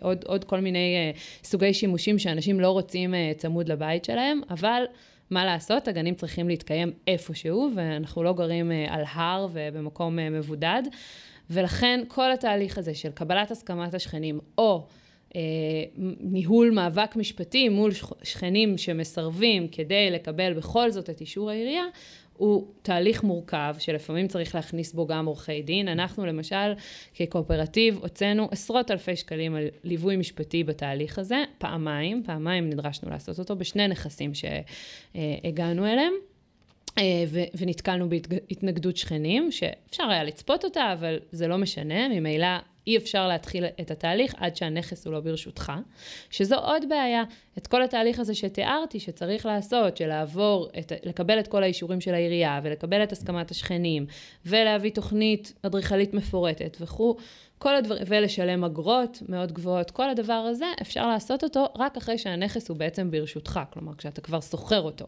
ועוד 0.00 0.24
עוד 0.26 0.44
כל 0.44 0.60
מיני 0.60 0.94
אה, 0.96 1.18
סוגי 1.44 1.74
שימושים 1.74 2.18
שאנשים 2.18 2.60
לא 2.60 2.70
רוצים 2.70 3.14
אה, 3.14 3.32
צמוד 3.36 3.68
לבית 3.68 4.04
שלהם, 4.04 4.40
אבל 4.50 4.84
מה 5.30 5.44
לעשות, 5.44 5.88
הגנים 5.88 6.14
צריכים 6.14 6.48
להתקיים 6.48 6.92
איפשהו, 7.06 7.70
ואנחנו 7.74 8.22
לא 8.22 8.32
גרים 8.32 8.72
אה, 8.72 8.86
על 8.88 9.04
הר 9.12 9.48
ובמקום 9.52 10.16
מבודד, 10.16 10.82
ולכן 11.50 12.00
כל 12.08 12.32
התהליך 12.32 12.78
הזה 12.78 12.94
של 12.94 13.10
קבלת 13.10 13.50
הסכמת 13.50 13.94
השכנים, 13.94 14.40
או 14.58 14.76
אה, 14.76 15.01
ניהול 16.20 16.70
מאבק 16.70 17.16
משפטי 17.16 17.68
מול 17.68 17.90
שכנים 18.22 18.78
שמסרבים 18.78 19.68
כדי 19.68 20.10
לקבל 20.10 20.52
בכל 20.52 20.90
זאת 20.90 21.10
את 21.10 21.20
אישור 21.20 21.50
העירייה, 21.50 21.84
הוא 22.36 22.66
תהליך 22.82 23.24
מורכב, 23.24 23.74
שלפעמים 23.78 24.28
צריך 24.28 24.54
להכניס 24.54 24.92
בו 24.92 25.06
גם 25.06 25.26
עורכי 25.26 25.62
דין. 25.62 25.88
אנחנו 25.88 26.26
למשל, 26.26 26.72
כקואופרטיב, 27.14 27.98
הוצאנו 28.02 28.48
עשרות 28.50 28.90
אלפי 28.90 29.16
שקלים 29.16 29.54
על 29.54 29.68
ליווי 29.84 30.16
משפטי 30.16 30.64
בתהליך 30.64 31.18
הזה, 31.18 31.44
פעמיים, 31.58 32.22
פעמיים 32.26 32.70
נדרשנו 32.70 33.10
לעשות 33.10 33.38
אותו 33.38 33.56
בשני 33.56 33.88
נכסים 33.88 34.32
שהגענו 34.34 35.86
אליהם. 35.86 36.12
אה, 36.98 37.24
ונתקלנו 37.54 38.08
בהתנגדות 38.08 38.96
שכנים, 38.96 39.52
שאפשר 39.52 40.04
היה 40.10 40.24
לצפות 40.24 40.64
אותה, 40.64 40.92
אבל 40.92 41.18
זה 41.30 41.48
לא 41.48 41.58
משנה, 41.58 42.08
ממילא 42.08 42.46
אי 42.86 42.96
אפשר 42.96 43.28
להתחיל 43.28 43.64
את 43.80 43.90
התהליך 43.90 44.34
עד 44.36 44.56
שהנכס 44.56 45.06
הוא 45.06 45.12
לא 45.12 45.20
ברשותך, 45.20 45.72
שזו 46.30 46.56
עוד 46.56 46.88
בעיה. 46.88 47.22
את 47.58 47.66
כל 47.66 47.82
התהליך 47.82 48.18
הזה 48.18 48.34
שתיארתי, 48.34 49.00
שצריך 49.00 49.46
לעשות, 49.46 49.96
של 49.96 50.06
לעבור, 50.06 50.68
את, 50.78 50.92
לקבל 51.04 51.40
את 51.40 51.48
כל 51.48 51.62
האישורים 51.62 52.00
של 52.00 52.14
העירייה, 52.14 52.60
ולקבל 52.62 53.02
את 53.02 53.12
הסכמת 53.12 53.50
השכנים, 53.50 54.06
ולהביא 54.46 54.90
תוכנית 54.90 55.52
אדריכלית 55.62 56.14
מפורטת 56.14 56.76
וכו', 56.80 57.16
כל 57.58 57.76
הדברים, 57.76 58.02
ולשלם 58.06 58.64
אגרות 58.64 59.22
מאוד 59.28 59.52
גבוהות, 59.52 59.90
כל 59.90 60.10
הדבר 60.10 60.32
הזה, 60.32 60.66
אפשר 60.82 61.06
לעשות 61.06 61.44
אותו 61.44 61.66
רק 61.78 61.96
אחרי 61.96 62.18
שהנכס 62.18 62.68
הוא 62.68 62.76
בעצם 62.76 63.10
ברשותך, 63.10 63.60
כלומר, 63.72 63.94
כשאתה 63.94 64.20
כבר 64.20 64.40
שוכר 64.40 64.80
אותו. 64.80 65.06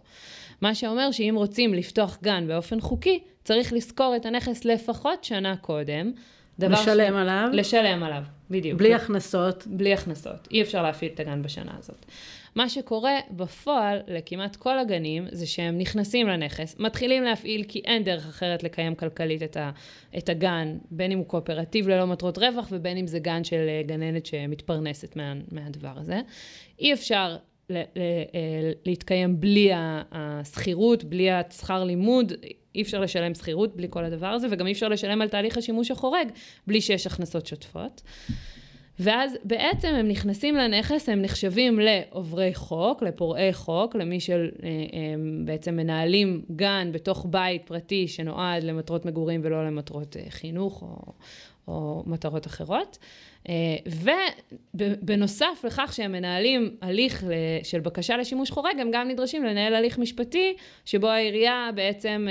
מה 0.61 0.75
שאומר 0.75 1.11
שאם 1.11 1.35
רוצים 1.37 1.75
לפתוח 1.75 2.19
גן 2.23 2.49
באופן 2.49 2.81
חוקי, 2.81 3.23
צריך 3.45 3.73
לשכור 3.73 4.17
את 4.17 4.27
הנכס 4.27 4.65
לפחות 4.65 5.25
שנה 5.25 5.57
קודם. 5.57 6.13
לשלם 6.59 7.13
ש... 7.13 7.17
עליו. 7.17 7.49
לשלם 7.53 8.03
עליו, 8.03 8.23
בדיוק. 8.51 8.79
בלי 8.79 8.95
הכנסות. 8.95 9.67
בלי 9.67 9.93
הכנסות. 9.93 10.49
אי 10.51 10.63
אפשר 10.63 10.83
להפעיל 10.83 11.11
את 11.15 11.21
הגן 11.21 11.43
בשנה 11.43 11.73
הזאת. 11.79 12.07
מה 12.55 12.69
שקורה 12.69 13.19
בפועל 13.31 13.99
לכמעט 14.09 14.57
כל 14.57 14.79
הגנים, 14.79 15.27
זה 15.33 15.47
שהם 15.47 15.79
נכנסים 15.79 16.29
לנכס, 16.29 16.77
מתחילים 16.79 17.23
להפעיל 17.23 17.65
כי 17.69 17.83
אין 17.85 18.05
דרך 18.05 18.29
אחרת 18.29 18.63
לקיים 18.63 18.95
כלכלית 18.95 19.43
את, 19.43 19.57
ה, 19.57 19.71
את 20.19 20.29
הגן, 20.29 20.79
בין 20.91 21.13
אם 21.13 21.19
הוא 21.19 21.27
קואופרטיב 21.27 21.89
ללא 21.89 22.07
מטרות 22.07 22.39
רווח 22.39 22.69
ובין 22.71 22.97
אם 22.97 23.07
זה 23.07 23.19
גן 23.19 23.45
של 23.45 23.67
אה, 23.69 23.83
גננת 23.87 24.27
שמתפרנסת 24.27 25.17
מה, 25.17 25.33
מהדבר 25.53 25.93
הזה. 25.97 26.21
אי 26.79 26.93
אפשר 26.93 27.37
אה, 27.71 27.77
להתקיים 28.87 29.41
בלי 29.41 29.71
השכירות, 30.13 31.05
בלי 31.05 31.31
השכר 31.31 31.85
לימוד, 31.85 32.33
אי 32.75 32.83
אפשר 32.83 33.01
לשלם 33.01 33.35
שכירות 33.35 33.77
בלי 33.77 33.87
כל 33.91 34.05
הדבר 34.05 34.27
הזה, 34.27 34.47
וגם 34.51 34.67
אי 34.67 34.73
אפשר 34.73 34.89
לשלם 34.89 35.23
על 35.23 35.29
תהליך 35.29 35.57
השימוש 35.59 35.91
החורג 35.91 36.29
בלי 36.67 36.81
שיש 36.81 37.07
הכנסות 37.07 37.47
שוטפות. 37.47 38.03
ואז 38.99 39.37
בעצם 39.45 39.89
הם 39.89 40.09
נכנסים 40.09 40.57
לנכס, 40.57 41.09
הם 41.09 41.23
נחשבים 41.23 41.81
לעוברי 41.81 42.55
חוק, 42.55 43.03
לפורעי 43.03 43.53
חוק, 43.53 43.97
למי 43.97 44.21
שבעצם 44.21 45.79
אה, 45.79 45.85
מנהלים 45.85 46.43
גן 46.57 46.91
בתוך 46.93 47.27
בית 47.31 47.63
פרטי 47.67 48.09
שנועד 48.09 48.65
למטרות 48.65 49.07
מגורים 49.07 49.41
ולא 49.45 49.67
למטרות 49.67 50.17
אה, 50.17 50.23
חינוך 50.29 50.83
או, 50.83 51.13
או 51.69 52.03
מטרות 52.07 52.47
אחרות. 52.47 52.99
אה, 53.49 53.55
ובנוסף 54.75 55.65
לכך 55.65 55.93
שהם 55.97 56.13
מנהלים 56.13 56.77
הליך 56.83 57.25
של 57.63 57.81
בקשה 57.81 58.17
לשימוש 58.17 58.51
חורג, 58.51 58.81
הם 58.81 58.91
גם 58.93 59.09
נדרשים 59.09 59.45
לנהל 59.45 59.75
הליך 59.75 59.99
משפטי, 59.99 60.57
שבו 60.85 61.09
העירייה 61.09 61.71
בעצם 61.75 62.29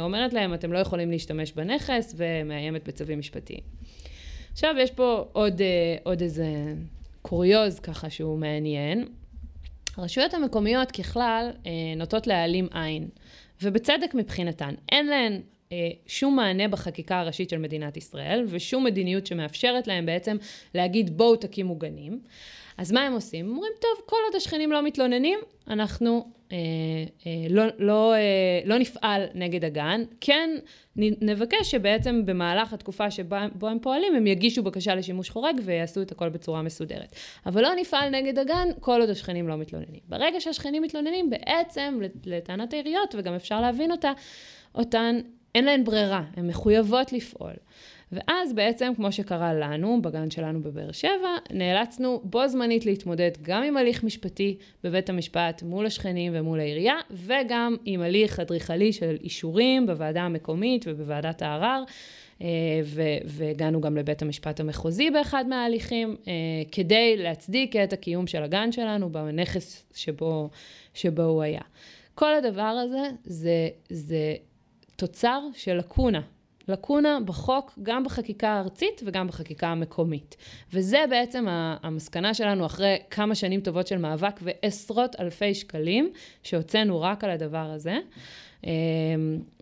אומרת 0.00 0.32
להם, 0.32 0.54
אתם 0.54 0.72
לא 0.72 0.78
יכולים 0.78 1.10
להשתמש 1.10 1.52
בנכס, 1.52 2.14
ומאיימת 2.16 2.88
בצווים 2.88 3.18
משפטיים. 3.18 3.60
עכשיו 4.58 4.74
יש 4.78 4.90
פה 4.90 5.24
עוד, 5.32 5.60
אה, 5.60 5.96
עוד 6.02 6.22
איזה 6.22 6.74
קוריוז 7.22 7.80
ככה 7.80 8.10
שהוא 8.10 8.38
מעניין. 8.38 9.08
הרשויות 9.96 10.34
המקומיות 10.34 10.90
ככלל 10.90 11.50
אה, 11.66 11.70
נוטות 11.96 12.26
להעלים 12.26 12.68
עין, 12.72 13.08
ובצדק 13.62 14.14
מבחינתן. 14.14 14.74
אין 14.92 15.06
להן 15.06 15.32
אה, 15.32 15.38
שום 16.06 16.36
מענה 16.36 16.68
בחקיקה 16.68 17.20
הראשית 17.20 17.50
של 17.50 17.58
מדינת 17.58 17.96
ישראל, 17.96 18.44
ושום 18.48 18.84
מדיניות 18.84 19.26
שמאפשרת 19.26 19.86
להם 19.86 20.06
בעצם 20.06 20.36
להגיד 20.74 21.16
בואו 21.16 21.36
תקימו 21.36 21.76
גנים. 21.76 22.20
אז 22.78 22.92
מה 22.92 23.00
הם 23.02 23.12
עושים? 23.12 23.46
הם 23.46 23.50
אומרים, 23.50 23.72
טוב, 23.80 24.06
כל 24.06 24.16
עוד 24.26 24.34
השכנים 24.34 24.72
לא 24.72 24.82
מתלוננים, 24.82 25.38
אנחנו 25.68 26.32
אה, 26.52 26.56
אה, 27.26 27.46
לא, 27.50 27.62
לא, 27.78 28.14
אה, 28.14 28.60
לא 28.64 28.78
נפעל 28.78 29.22
נגד 29.34 29.64
הגן. 29.64 30.02
כן 30.20 30.50
נבקש 30.96 31.70
שבעצם 31.70 32.26
במהלך 32.26 32.72
התקופה 32.72 33.10
שבו 33.10 33.68
הם 33.68 33.78
פועלים, 33.82 34.14
הם 34.14 34.26
יגישו 34.26 34.62
בקשה 34.62 34.94
לשימוש 34.94 35.30
חורג 35.30 35.60
ויעשו 35.64 36.02
את 36.02 36.12
הכל 36.12 36.28
בצורה 36.28 36.62
מסודרת. 36.62 37.16
אבל 37.46 37.62
לא 37.62 37.74
נפעל 37.76 38.10
נגד 38.10 38.38
הגן 38.38 38.68
כל 38.80 39.00
עוד 39.00 39.10
השכנים 39.10 39.48
לא 39.48 39.56
מתלוננים. 39.56 40.00
ברגע 40.08 40.40
שהשכנים 40.40 40.82
מתלוננים, 40.82 41.30
בעצם, 41.30 42.00
לטענת 42.24 42.72
העיריות, 42.72 43.14
וגם 43.18 43.34
אפשר 43.34 43.60
להבין 43.60 43.90
אותה, 43.90 44.12
אותן, 44.74 45.20
אין 45.54 45.64
להן 45.64 45.84
ברירה, 45.84 46.22
הן 46.36 46.46
מחויבות 46.46 47.12
לפעול. 47.12 47.52
ואז 48.12 48.52
בעצם, 48.52 48.92
כמו 48.96 49.12
שקרה 49.12 49.54
לנו, 49.54 50.02
בגן 50.02 50.30
שלנו 50.30 50.62
בבאר 50.62 50.92
שבע, 50.92 51.36
נאלצנו 51.52 52.20
בו 52.24 52.48
זמנית 52.48 52.86
להתמודד 52.86 53.30
גם 53.42 53.62
עם 53.62 53.76
הליך 53.76 54.04
משפטי 54.04 54.56
בבית 54.84 55.10
המשפט 55.10 55.62
מול 55.62 55.86
השכנים 55.86 56.32
ומול 56.34 56.60
העירייה, 56.60 56.94
וגם 57.10 57.76
עם 57.84 58.02
הליך 58.02 58.40
אדריכלי 58.40 58.92
של 58.92 59.16
אישורים 59.24 59.86
בוועדה 59.86 60.22
המקומית 60.22 60.84
ובוועדת 60.88 61.42
הערר. 61.42 61.84
אה, 62.42 62.46
והגענו 63.24 63.80
גם 63.80 63.96
לבית 63.96 64.22
המשפט 64.22 64.60
המחוזי 64.60 65.10
באחד 65.10 65.44
מההליכים, 65.48 66.16
אה, 66.28 66.32
כדי 66.72 67.16
להצדיק 67.16 67.76
את 67.76 67.92
הקיום 67.92 68.26
של 68.26 68.42
הגן 68.42 68.72
שלנו 68.72 69.12
בנכס 69.12 69.84
שבו, 69.94 70.48
שבו 70.94 71.22
הוא 71.22 71.42
היה. 71.42 71.60
כל 72.14 72.34
הדבר 72.34 72.62
הזה 72.62 73.10
זה, 73.24 73.68
זה 73.88 74.34
תוצר 74.98 75.40
של 75.54 75.74
לקונה 75.76 76.20
לקונה 76.68 77.18
בחוק, 77.24 77.78
גם 77.82 78.04
בחקיקה 78.04 78.48
הארצית 78.48 79.02
וגם 79.04 79.26
בחקיקה 79.26 79.68
המקומית. 79.68 80.36
וזה 80.72 81.04
בעצם 81.10 81.46
המסקנה 81.82 82.34
שלנו 82.34 82.66
אחרי 82.66 82.98
כמה 83.10 83.34
שנים 83.34 83.60
טובות 83.60 83.86
של 83.86 83.98
מאבק 83.98 84.40
ועשרות 84.42 85.20
אלפי 85.20 85.54
שקלים 85.54 86.12
שהוצאנו 86.42 87.00
רק 87.00 87.24
על 87.24 87.30
הדבר 87.30 87.70
הזה. 87.74 87.98
אמ, 88.64 88.70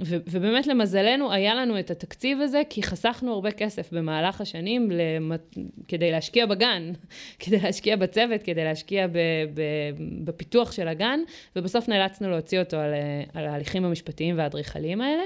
ו- 0.00 0.16
ובאמת 0.30 0.66
למזלנו 0.66 1.32
היה 1.32 1.54
לנו 1.54 1.78
את 1.78 1.90
התקציב 1.90 2.40
הזה, 2.40 2.62
כי 2.70 2.82
חסכנו 2.82 3.32
הרבה 3.32 3.50
כסף 3.50 3.92
במהלך 3.92 4.40
השנים 4.40 4.90
למת... 4.90 5.56
כדי 5.88 6.10
להשקיע 6.10 6.46
בגן, 6.46 6.92
כדי 7.40 7.60
להשקיע 7.60 7.96
בצוות, 7.96 8.42
כדי 8.42 8.64
להשקיע 8.64 9.06
ב- 9.06 9.12
ב- 9.54 10.24
בפיתוח 10.24 10.72
של 10.72 10.88
הגן, 10.88 11.20
ובסוף 11.56 11.88
נאלצנו 11.88 12.30
להוציא 12.30 12.60
אותו 12.60 12.76
על, 12.76 12.92
על 13.34 13.46
ההליכים 13.46 13.84
המשפטיים 13.84 14.38
והאדריכליים 14.38 15.00
האלה. 15.00 15.22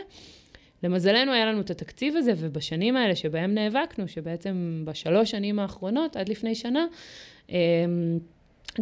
למזלנו 0.82 1.32
היה 1.32 1.46
לנו 1.46 1.60
את 1.60 1.70
התקציב 1.70 2.16
הזה, 2.16 2.32
ובשנים 2.36 2.96
האלה 2.96 3.16
שבהם 3.16 3.54
נאבקנו, 3.54 4.08
שבעצם 4.08 4.82
בשלוש 4.84 5.30
שנים 5.30 5.58
האחרונות, 5.58 6.16
עד 6.16 6.28
לפני 6.28 6.54
שנה, 6.54 6.86
אמ, 7.50 7.56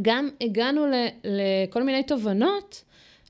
גם 0.03 0.29
הגענו 0.41 0.87
לכל 1.25 1.83
מיני 1.83 2.03
תובנות 2.03 2.85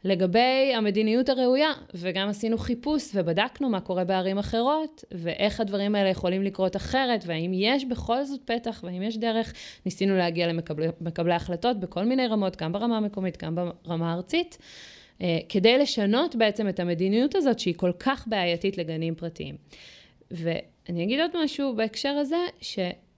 לגבי 0.09 0.73
המדיניות 0.77 1.29
הראויה, 1.29 1.73
וגם 1.95 2.29
עשינו 2.29 2.59
חיפוש 2.59 3.11
ובדקנו 3.15 3.69
מה 3.69 3.81
קורה 3.81 4.05
בערים 4.05 4.39
אחרות, 4.39 5.05
ואיך 5.13 5.61
הדברים 5.61 5.95
האלה 5.95 6.09
יכולים 6.09 6.43
לקרות 6.43 6.77
אחרת, 6.77 7.25
והאם 7.27 7.51
יש 7.55 7.85
בכל 7.85 8.25
זאת 8.25 8.41
פתח, 8.45 8.81
והאם 8.85 9.03
יש 9.03 9.19
דרך. 9.19 9.53
ניסינו 9.87 10.17
להגיע 10.17 10.47
למקבלי 10.47 11.35
החלטות 11.35 11.81
בכל 11.81 12.05
מיני 12.05 12.27
רמות, 12.27 12.57
גם 12.57 12.73
ברמה 12.73 12.97
המקומית, 12.97 13.43
גם 13.45 13.55
ברמה 13.55 14.13
הארצית, 14.13 14.59
אה, 15.23 15.39
כדי 15.49 15.79
לשנות 15.79 16.37
בעצם 16.37 16.69
את 16.69 16.81
המדיניות 16.81 17.35
הזאת, 17.35 17.59
שהיא 17.59 17.75
כל 17.77 17.93
כך 17.99 18.29
בעייתית 18.29 18.79
לגנים 18.79 19.15
פרטיים. 19.15 19.57
ואני 20.31 21.05
אגיד 21.05 21.21
עוד 21.21 21.31
משהו 21.45 21.77
בהקשר 21.77 22.09
הזה, 22.09 22.47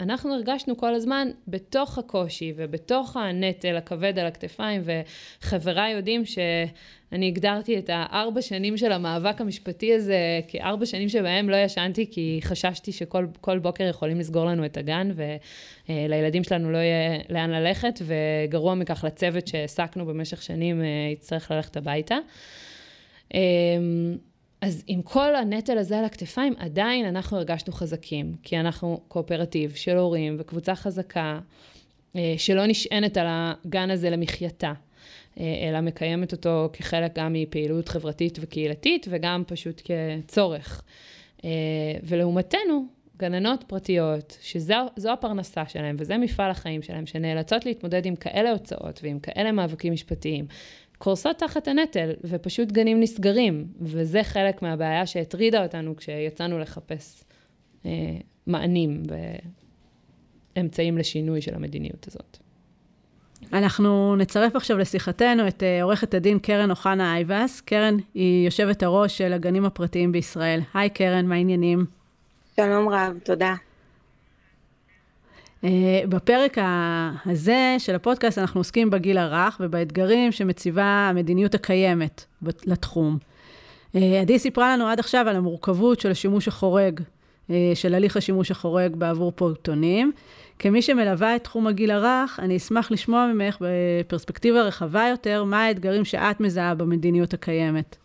שאנחנו 0.00 0.34
הרגשנו 0.34 0.76
כל 0.76 0.94
הזמן 0.94 1.28
בתוך 1.48 1.98
הקושי 1.98 2.52
ובתוך 2.56 3.16
הנטל 3.16 3.76
הכבד 3.76 4.18
על 4.18 4.26
הכתפיים, 4.26 4.82
וחבריי 4.84 5.92
יודעים 5.92 6.24
שאני 6.24 7.28
הגדרתי 7.28 7.78
את 7.78 7.90
הארבע 7.92 8.42
שנים 8.42 8.76
של 8.76 8.92
המאבק 8.92 9.40
המשפטי 9.40 9.94
הזה 9.94 10.40
כארבע 10.48 10.86
שנים 10.86 11.08
שבהם 11.08 11.50
לא 11.50 11.56
ישנתי, 11.56 12.06
כי 12.10 12.40
חששתי 12.42 12.92
שכל 12.92 13.58
בוקר 13.62 13.84
יכולים 13.84 14.18
לסגור 14.18 14.44
לנו 14.44 14.64
את 14.64 14.76
הגן, 14.76 15.10
ולילדים 15.88 16.44
שלנו 16.44 16.72
לא 16.72 16.78
יהיה 16.78 17.18
לאן 17.28 17.50
ללכת, 17.50 18.02
וגרוע 18.02 18.74
מכך 18.74 19.04
לצוות 19.04 19.46
שהעסקנו 19.46 20.06
במשך 20.06 20.42
שנים 20.42 20.82
אה, 20.82 20.86
יצטרך 21.12 21.50
ללכת 21.50 21.76
הביתה. 21.76 22.16
אז 24.60 24.84
עם 24.86 25.02
כל 25.02 25.36
הנטל 25.36 25.78
הזה 25.78 25.98
על 25.98 26.04
הכתפיים, 26.04 26.54
עדיין 26.58 27.06
אנחנו 27.06 27.36
הרגשנו 27.36 27.72
חזקים, 27.72 28.34
כי 28.42 28.60
אנחנו 28.60 29.00
קואופרטיב 29.08 29.74
של 29.74 29.96
הורים 29.96 30.36
וקבוצה 30.38 30.74
חזקה, 30.74 31.38
אה, 32.16 32.34
שלא 32.38 32.66
נשענת 32.66 33.16
על 33.16 33.26
הגן 33.28 33.90
הזה 33.90 34.10
למחייתה, 34.10 34.72
אה, 35.40 35.68
אלא 35.68 35.80
מקיימת 35.80 36.32
אותו 36.32 36.68
כחלק 36.72 37.18
גם 37.18 37.32
מפעילות 37.32 37.88
חברתית 37.88 38.38
וקהילתית, 38.40 39.06
וגם 39.10 39.42
פשוט 39.46 39.82
כצורך. 39.84 40.82
אה, 41.44 41.50
ולעומתנו, 42.02 42.86
גננות 43.16 43.64
פרטיות, 43.66 44.38
שזו 44.40 45.12
הפרנסה 45.12 45.62
שלהם 45.68 45.96
וזה 45.98 46.18
מפעל 46.18 46.50
החיים 46.50 46.82
שלהם, 46.82 47.06
שנאלצות 47.06 47.66
להתמודד 47.66 48.06
עם 48.06 48.16
כאלה 48.16 48.50
הוצאות 48.52 49.00
ועם 49.02 49.18
כאלה 49.18 49.52
מאבקים 49.52 49.92
משפטיים, 49.92 50.46
קורסות 51.02 51.38
תחת 51.38 51.68
הנטל, 51.68 52.10
ופשוט 52.24 52.72
גנים 52.72 53.00
נסגרים, 53.00 53.66
וזה 53.80 54.22
חלק 54.22 54.62
מהבעיה 54.62 55.06
שהטרידה 55.06 55.62
אותנו 55.62 55.96
כשיצאנו 55.96 56.58
לחפש 56.58 57.24
אה, 57.86 57.90
מענים 58.46 59.02
ואמצעים 60.56 60.98
לשינוי 60.98 61.40
של 61.40 61.54
המדיניות 61.54 62.06
הזאת. 62.08 62.38
אנחנו 63.52 64.16
נצרף 64.16 64.56
עכשיו 64.56 64.78
לשיחתנו 64.78 65.48
את 65.48 65.62
אה, 65.62 65.82
עורכת 65.82 66.14
הדין 66.14 66.38
קרן 66.38 66.70
אוחנה 66.70 67.14
אייבס. 67.14 67.60
קרן 67.60 67.96
היא 68.14 68.44
יושבת 68.44 68.82
הראש 68.82 69.18
של 69.18 69.32
הגנים 69.32 69.64
הפרטיים 69.64 70.12
בישראל. 70.12 70.60
היי 70.74 70.90
קרן, 70.90 71.26
מה 71.26 71.34
העניינים? 71.34 71.84
שלום 72.56 72.88
רב, 72.88 73.18
תודה. 73.24 73.54
אה, 75.64 76.02
בפרק 76.08 76.56
הזה 77.26 77.76
של 77.78 77.94
הפודקאסט 77.94 78.38
אנחנו 78.38 78.60
עוסקים 78.60 78.90
בגיל 78.90 79.18
הרך 79.18 79.56
ובאתגרים 79.60 80.32
שמציבה 80.32 80.84
המדיניות 80.84 81.54
הקיימת 81.54 82.24
לתחום. 82.42 83.18
אה, 83.94 84.20
עדי 84.20 84.38
סיפרה 84.38 84.76
לנו 84.76 84.86
עד 84.86 84.98
עכשיו 84.98 85.28
על 85.28 85.36
המורכבות 85.36 86.00
של 86.00 86.10
השימוש 86.10 86.48
החורג, 86.48 87.00
אה, 87.50 87.72
של 87.74 87.94
הליך 87.94 88.16
השימוש 88.16 88.50
החורג 88.50 88.96
בעבור 88.96 89.32
פעוטונים. 89.36 90.12
כמי 90.58 90.82
שמלווה 90.82 91.36
את 91.36 91.44
תחום 91.44 91.66
הגיל 91.66 91.90
הרך, 91.90 92.40
אני 92.42 92.56
אשמח 92.56 92.90
לשמוע 92.90 93.26
ממך 93.34 93.56
בפרספקטיבה 93.60 94.62
רחבה 94.62 95.06
יותר, 95.10 95.44
מה 95.44 95.64
האתגרים 95.64 96.04
שאת 96.04 96.40
מזהה 96.40 96.74
במדיניות 96.74 97.34
הקיימת. 97.34 97.96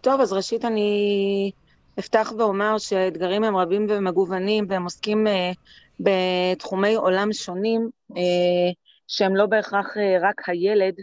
טוב, 0.00 0.20
אז 0.20 0.32
ראשית 0.32 0.64
אני 0.64 1.50
אפתח 1.98 2.32
ואומר 2.38 2.78
שהאתגרים 2.78 3.44
הם 3.44 3.56
רבים 3.56 3.86
ומגוונים 3.90 4.66
והם 4.68 4.84
עוסקים 4.84 5.26
uh, 5.26 5.30
בתחומי 6.00 6.94
עולם 6.94 7.32
שונים 7.32 7.90
uh, 8.12 8.16
שהם 9.08 9.36
לא 9.36 9.46
בהכרח 9.46 9.96
uh, 9.96 10.00
רק 10.22 10.48
הילד. 10.48 10.94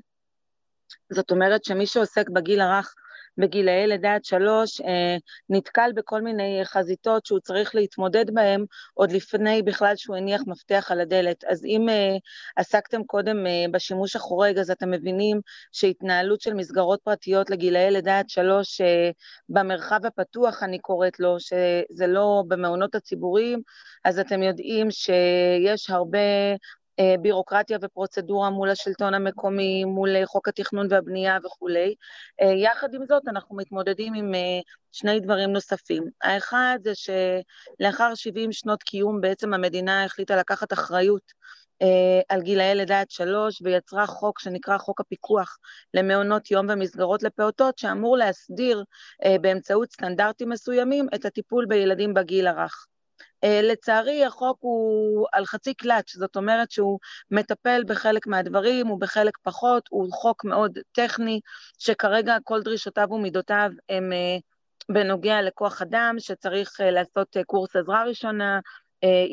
זאת 1.10 1.32
אומרת 1.32 1.65
שמי 1.65 1.86
שעוסק 1.86 2.30
בגיל 2.30 2.62
הרך 2.62 2.95
בגילאי 3.38 3.88
לידה 3.88 4.13
עד 4.13 4.26
שלוש 4.26 4.82
אה, 4.82 5.17
נתקל 5.50 5.91
בכל 5.96 6.22
מיני 6.22 6.62
חזיתות 6.63 7.26
שהוא 7.26 7.39
צריך 7.39 7.76
להתמודד 7.76 8.34
בהן 8.34 8.65
עוד 8.94 9.12
לפני 9.12 9.62
בכלל 9.62 9.96
שהוא 9.96 10.15
הניח 10.15 10.41
מפתח 10.48 10.88
על 10.89 11.02
הדלת. 11.02 11.44
אז 11.44 11.65
אם 11.65 11.89
אה, 11.89 12.15
עסקתם 12.56 13.04
קודם 13.04 13.48
אה, 13.48 13.65
בשימוש 13.72 14.15
החורג, 14.15 14.58
אז 14.58 14.72
אתם 14.72 14.91
מבינים 14.91 15.41
שהתנהלות 15.72 16.41
של 16.41 16.54
מסגרות 16.54 17.00
פרטיות 17.04 17.50
לגילאי 17.50 17.91
לידה 17.91 18.20
עד 18.20 18.30
שלוש 18.30 18.82
במרחב 19.50 20.06
הפתוח, 20.06 20.63
אני 20.63 20.80
קוראת 20.80 21.20
לו, 21.20 21.39
שזה 21.39 22.08
לא 22.08 22.44
במעונות 22.48 22.96
הציבוריים, 22.96 23.62
אז 24.06 24.20
אתם 24.20 24.44
יודעים 24.44 24.91
שיש 24.91 25.89
הרבה 25.89 26.20
בירוקרטיה 27.21 27.77
ופרוצדורה 27.82 28.49
מול 28.49 28.69
השלטון 28.69 29.13
המקומי, 29.13 29.86
מול 29.86 30.15
אה, 30.15 30.25
חוק 30.25 30.47
התכנון 30.47 30.88
והבנייה 30.89 31.38
וכולי. 31.45 31.95
אה, 32.41 32.54
יחד 32.54 32.93
עם 32.93 33.06
זאת, 33.06 33.23
אנחנו 33.27 33.56
מתמודדים 33.56 34.13
עם 34.13 34.32
שני 34.91 35.19
דברים 35.19 35.54
נוספים. 35.54 36.04
האחד 36.21 36.80
זה 36.84 36.91
שלאחר 36.95 38.15
70 38.15 38.51
שנות 38.51 38.84
קיום 38.84 39.21
בעצם 39.21 39.54
המדינה 39.54 40.06
החליטה 40.06 40.36
לקחת 40.36 40.73
אחריות 40.73 41.41
על 42.30 42.41
גילאי 42.41 42.75
לידה 42.75 42.99
עד 42.99 43.10
שלוש 43.10 43.62
ויצרה 43.62 44.08
חוק 44.08 44.39
שנקרא 44.39 44.77
חוק 44.77 45.01
הפיקוח 45.01 45.58
למעונות 45.93 46.51
יום 46.51 46.65
ומסגרות 46.69 47.23
לפעוטות 47.23 47.77
שאמור 47.77 48.17
להסדיר 48.17 48.84
באמצעות 49.41 49.91
סטנדרטים 49.91 50.49
מסוימים 50.49 51.08
את 51.15 51.25
הטיפול 51.25 51.65
בילדים 51.65 52.13
בגיל 52.13 52.47
הרך. 52.47 52.86
אה, 53.43 53.62
לצערי 53.63 54.25
החוק 54.25 54.58
הוא 54.62 55.27
על 55.34 55.45
חצי 55.45 55.73
קלאץ', 55.73 56.15
זאת 56.15 56.36
אומרת 56.36 56.71
שהוא 56.71 56.99
מטפל 57.32 57.84
בחלק 57.88 58.27
מהדברים 58.27 58.91
ובחלק 58.91 59.38
פחות, 59.43 59.84
הוא 59.89 60.12
חוק 60.12 60.45
מאוד 60.45 60.80
טכני, 60.91 61.39
שכרגע 61.77 62.38
כל 62.43 62.62
דרישותיו 62.62 63.08
ומידותיו 63.12 63.69
הם 63.89 64.13
אה, 64.13 64.38
בנוגע 64.89 65.41
לכוח 65.41 65.82
אדם, 65.82 66.15
שצריך 66.19 66.82
אה, 66.82 66.91
לעשות 66.91 67.38
קורס 67.45 67.75
עזרה 67.75 68.04
ראשונה, 68.04 68.60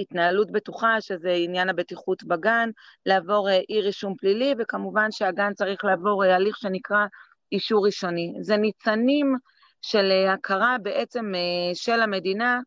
התנהלות 0.01 0.51
בטוחה, 0.51 1.01
שזה 1.01 1.31
עניין 1.31 1.69
הבטיחות 1.69 2.25
בגן, 2.25 2.71
לעבור 3.07 3.49
אי 3.51 3.81
רישום 3.81 4.15
פלילי, 4.19 4.55
וכמובן 4.59 5.11
שהגן 5.11 5.55
צריך 5.55 5.85
לעבור 5.85 6.25
הליך 6.25 6.57
שנקרא 6.57 7.07
אישור 7.53 7.87
ראשוני. 7.87 8.33
זה 8.41 8.57
ניצנים 8.57 9.37
של 9.83 10.13
הכרה 10.29 10.77
בעצם 10.83 11.33
של 11.75 12.01
המדינה 12.01 12.61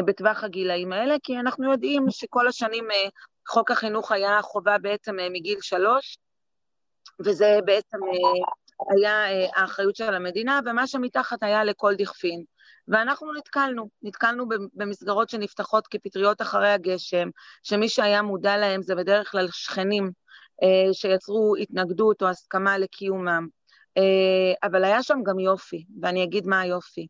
בטווח 0.00 0.44
הגילאים 0.44 0.92
האלה, 0.92 1.14
כי 1.22 1.38
אנחנו 1.38 1.72
יודעים 1.72 2.06
שכל 2.10 2.48
השנים 2.48 2.90
אה, 2.90 3.08
חוק 3.48 3.70
החינוך 3.70 4.12
היה 4.12 4.42
חובה 4.42 4.78
בעצם 4.78 5.18
אה, 5.20 5.28
מגיל 5.30 5.58
שלוש, 5.60 6.18
וזה 7.24 7.58
בעצם 7.64 7.98
היה 8.90 9.24
האחריות 9.56 9.96
של 9.96 10.14
המדינה, 10.14 10.60
ומה 10.66 10.86
שמתחת 10.86 11.42
היה 11.42 11.64
לכל 11.64 11.94
דכפין. 11.94 12.44
ואנחנו 12.88 13.32
נתקלנו, 13.32 13.88
נתקלנו 14.02 14.44
במסגרות 14.74 15.30
שנפתחות 15.30 15.86
כפטריות 15.86 16.42
אחרי 16.42 16.68
הגשם, 16.68 17.28
שמי 17.62 17.88
שהיה 17.88 18.22
מודע 18.22 18.56
להם 18.56 18.82
זה 18.82 18.94
בדרך 18.94 19.30
כלל 19.30 19.48
שכנים 19.52 20.10
שיצרו 20.92 21.56
התנגדות 21.56 22.22
או 22.22 22.28
הסכמה 22.28 22.78
לקיומם. 22.78 23.46
אבל 24.62 24.84
היה 24.84 25.02
שם 25.02 25.18
גם 25.26 25.38
יופי, 25.38 25.84
ואני 26.00 26.24
אגיד 26.24 26.46
מה 26.46 26.60
היופי. 26.60 27.06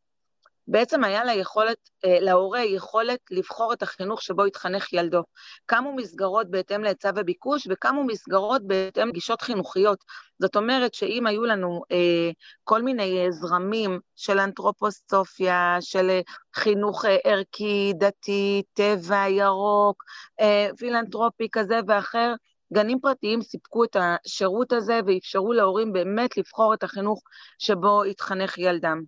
בעצם 0.68 1.05
היה 1.05 1.35
יכולת, 1.35 1.77
אה, 2.05 2.20
להורה 2.20 2.64
יכולת 2.64 3.18
לבחור 3.31 3.72
את 3.72 3.83
החינוך 3.83 4.22
שבו 4.22 4.46
יתחנך 4.46 4.92
ילדו. 4.92 5.22
קמו 5.66 5.94
מסגרות 5.96 6.51
בהתאם 6.51 6.83
להיצע 6.83 7.11
וביקוש 7.16 7.66
וקמו 7.70 8.05
מסגרות 8.05 8.62
בהתאם 8.66 9.09
לגישות 9.09 9.42
חינוכיות. 9.42 10.05
זאת 10.38 10.57
אומרת 10.57 10.94
שאם 10.94 11.27
היו 11.27 11.44
לנו 11.44 11.83
אה, 11.92 12.31
כל 12.64 12.83
מיני 12.83 13.25
אה, 13.25 13.31
זרמים 13.31 14.01
של 14.16 14.38
אנתרופוסטופיה, 14.38 15.77
של 15.81 16.11
אה, 16.11 16.20
חינוך 16.55 17.05
ערכי, 17.25 17.92
דתי, 17.98 18.62
טבע, 18.72 19.29
ירוק, 19.29 20.05
אה, 20.40 20.68
פילנטרופי 20.79 21.48
כזה 21.53 21.81
ואחר, 21.88 22.35
גנים 22.72 23.01
פרטיים 23.01 23.42
סיפקו 23.42 23.85
את 23.85 23.96
השירות 24.01 24.72
הזה 24.72 25.01
ואפשרו 25.07 25.53
להורים 25.53 25.92
באמת 25.92 26.37
לבחור 26.37 26.75
את 26.75 26.83
החינוך 26.83 27.22
שבו 27.59 28.05
יתחנך 28.05 28.59
ילדם. 28.59 29.03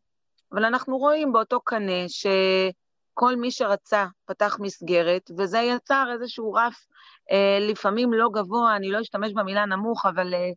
אבל 0.54 0.64
אנחנו 0.64 0.98
רואים 0.98 1.32
באותו 1.32 1.60
קנה 1.60 2.08
שכל 2.08 3.36
מי 3.36 3.50
שרצה 3.50 4.06
פתח 4.24 4.56
מסגרת, 4.60 5.30
וזה 5.38 5.58
יצר 5.58 6.06
איזשהו 6.12 6.52
רף 6.52 6.86
אה, 7.30 7.58
לפעמים 7.60 8.12
לא 8.12 8.28
גבוה, 8.32 8.76
אני 8.76 8.90
לא 8.90 9.00
אשתמש 9.00 9.32
במילה 9.32 9.66
נמוך, 9.66 10.06
אבל 10.06 10.34
אה, 10.34 10.50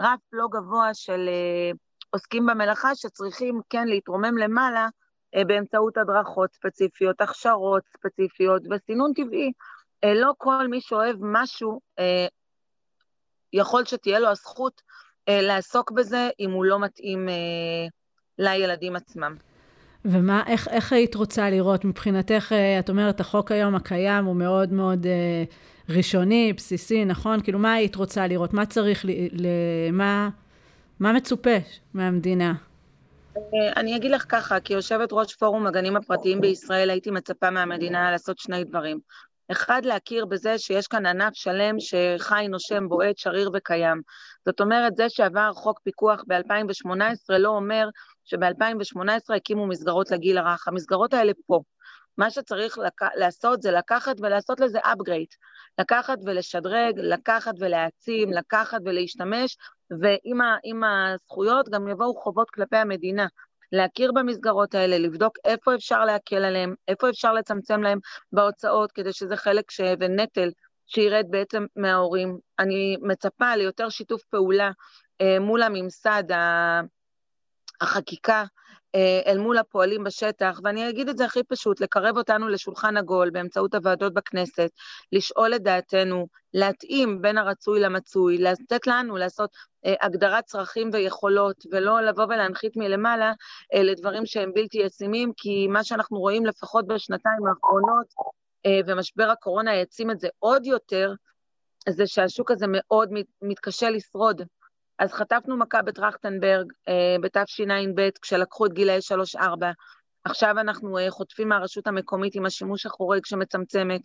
רף 0.00 0.20
לא 0.32 0.46
גבוה 0.50 0.94
של 0.94 1.28
אה, 1.28 1.70
עוסקים 2.10 2.46
במלאכה 2.46 2.94
שצריכים 2.94 3.60
כן 3.70 3.88
להתרומם 3.88 4.38
למעלה 4.38 4.88
אה, 5.34 5.44
באמצעות 5.44 5.96
הדרכות 5.96 6.52
ספציפיות, 6.52 7.20
הכשרות 7.20 7.82
ספציפיות 7.96 8.62
וסינון 8.70 9.12
טבעי. 9.12 9.52
אה, 10.04 10.14
לא 10.14 10.32
כל 10.38 10.68
מי 10.68 10.80
שאוהב 10.80 11.16
משהו, 11.20 11.80
אה, 11.98 12.26
יכול 13.52 13.84
שתהיה 13.84 14.18
לו 14.18 14.28
הזכות 14.28 14.82
אה, 15.28 15.42
לעסוק 15.42 15.90
בזה 15.90 16.30
אם 16.40 16.50
הוא 16.50 16.64
לא 16.64 16.80
מתאים 16.80 17.28
אה, 17.28 17.86
לילדים 18.38 18.96
עצמם. 18.96 19.36
ומה, 20.04 20.42
איך, 20.46 20.68
איך 20.68 20.92
היית 20.92 21.14
רוצה 21.14 21.50
לראות 21.50 21.84
מבחינתך, 21.84 22.52
אה, 22.52 22.78
את 22.78 22.90
אומרת, 22.90 23.20
החוק 23.20 23.52
היום 23.52 23.74
הקיים 23.74 24.24
הוא 24.24 24.36
מאוד 24.36 24.72
מאוד 24.72 25.06
אה, 25.06 25.44
ראשוני, 25.88 26.52
בסיסי, 26.52 27.04
נכון? 27.04 27.40
כאילו, 27.42 27.58
מה 27.58 27.72
היית 27.72 27.96
רוצה 27.96 28.26
לראות? 28.26 28.54
מה 28.54 28.66
צריך, 28.66 29.04
ל, 29.04 29.10
ל, 29.32 29.46
מה, 29.92 30.28
מה 31.00 31.12
מצופה 31.12 31.56
מהמדינה? 31.94 32.54
אה, 33.36 33.72
אני 33.76 33.96
אגיד 33.96 34.10
לך 34.10 34.24
ככה, 34.28 34.60
כיושבת 34.60 35.08
ראש 35.12 35.34
פורום 35.34 35.66
הגנים 35.66 35.96
הפרטיים 35.96 36.40
בישראל, 36.40 36.90
הייתי 36.90 37.10
מצפה 37.10 37.50
מהמדינה 37.50 38.10
לעשות 38.10 38.38
שני 38.38 38.64
דברים. 38.64 38.98
אחד, 39.52 39.84
להכיר 39.84 40.26
בזה 40.26 40.58
שיש 40.58 40.86
כאן 40.86 41.06
ענף 41.06 41.34
שלם 41.34 41.76
שחי, 41.80 42.46
נושם, 42.48 42.88
בועט, 42.88 43.18
שריר 43.18 43.50
וקיים. 43.54 44.00
זאת 44.44 44.60
אומרת, 44.60 44.96
זה 44.96 45.08
שעבר 45.08 45.52
חוק 45.52 45.80
פיקוח 45.84 46.24
ב-2018 46.26 47.38
לא 47.38 47.48
אומר 47.48 47.88
שב-2018 48.24 49.36
הקימו 49.36 49.66
מסגרות 49.66 50.10
לגיל 50.10 50.38
הרך. 50.38 50.68
המסגרות 50.68 51.14
האלה 51.14 51.32
פה. 51.46 51.60
מה 52.18 52.30
שצריך 52.30 52.78
לק... 52.78 53.02
לעשות 53.16 53.62
זה 53.62 53.70
לקחת 53.70 54.16
ולעשות 54.20 54.60
לזה 54.60 54.78
upgrade. 54.78 55.36
לקחת 55.78 56.18
ולשדרג, 56.24 56.94
לקחת 56.96 57.54
ולהעצים, 57.58 58.32
לקחת 58.32 58.80
ולהשתמש, 58.84 59.56
ועם 60.00 60.82
הזכויות 60.84 61.68
גם 61.68 61.88
יבואו 61.88 62.14
חובות 62.14 62.50
כלפי 62.50 62.76
המדינה. 62.76 63.26
להכיר 63.72 64.12
במסגרות 64.12 64.74
האלה, 64.74 64.98
לבדוק 64.98 65.38
איפה 65.44 65.74
אפשר 65.74 66.04
להקל 66.04 66.44
עליהם, 66.44 66.74
איפה 66.88 67.10
אפשר 67.10 67.32
לצמצם 67.32 67.82
להם 67.82 67.98
בהוצאות, 68.32 68.92
כדי 68.92 69.12
שזה 69.12 69.36
חלק 69.36 69.70
ש... 69.70 69.80
ונטל 70.00 70.50
שירד 70.86 71.26
בעצם 71.30 71.66
מההורים. 71.76 72.38
אני 72.58 72.96
מצפה 73.02 73.56
ליותר 73.56 73.88
שיתוף 73.88 74.22
פעולה 74.24 74.70
אה, 75.20 75.40
מול 75.40 75.62
הממסד, 75.62 76.24
החקיקה, 77.80 78.44
אה, 78.94 79.20
אל 79.26 79.38
מול 79.38 79.58
הפועלים 79.58 80.04
בשטח, 80.04 80.60
ואני 80.64 80.88
אגיד 80.88 81.08
את 81.08 81.18
זה 81.18 81.24
הכי 81.24 81.42
פשוט, 81.42 81.80
לקרב 81.80 82.16
אותנו 82.16 82.48
לשולחן 82.48 82.96
עגול 82.96 83.30
באמצעות 83.30 83.74
הוועדות 83.74 84.14
בכנסת, 84.14 84.70
לשאול 85.12 85.54
את 85.54 85.62
דעתנו, 85.62 86.26
להתאים 86.54 87.22
בין 87.22 87.38
הרצוי 87.38 87.80
למצוי, 87.80 88.38
לתת 88.38 88.86
לנו 88.86 89.16
לעשות 89.16 89.50
אה, 89.86 89.94
הגדרת 90.02 90.44
צרכים 90.44 90.90
ויכולות, 90.92 91.56
ולא 91.72 92.00
לבוא 92.00 92.24
ולהנחית 92.24 92.76
מלמעלה 92.76 93.32
אה, 93.74 93.82
לדברים 93.82 94.26
שהם 94.26 94.52
בלתי 94.54 94.78
ישימים, 94.78 95.32
כי 95.36 95.66
מה 95.68 95.84
שאנחנו 95.84 96.18
רואים 96.18 96.46
לפחות 96.46 96.86
בשנתיים 96.86 97.46
האחרונות, 97.46 98.06
אה, 98.66 98.80
ומשבר 98.86 99.30
הקורונה 99.30 99.70
העצים 99.70 100.10
את 100.10 100.20
זה 100.20 100.28
עוד 100.38 100.66
יותר, 100.66 101.12
זה 101.88 102.06
שהשוק 102.06 102.50
הזה 102.50 102.66
מאוד 102.68 103.10
מתקשה 103.42 103.90
לשרוד. 103.90 104.42
אז 104.98 105.12
חטפנו 105.12 105.56
מכה 105.56 105.82
בטרכטנברג 105.82 106.72
אה, 106.88 107.16
בתשע"ב, 107.22 108.08
כשלקחו 108.22 108.66
את 108.66 108.72
גילאי 108.72 108.98
3-4. 109.36 109.38
עכשיו 110.24 110.58
אנחנו 110.58 110.98
אה, 110.98 111.10
חוטפים 111.10 111.48
מהרשות 111.48 111.86
המקומית 111.86 112.34
עם 112.34 112.46
השימוש 112.46 112.86
החורג 112.86 113.24
שמצמצמת, 113.24 114.00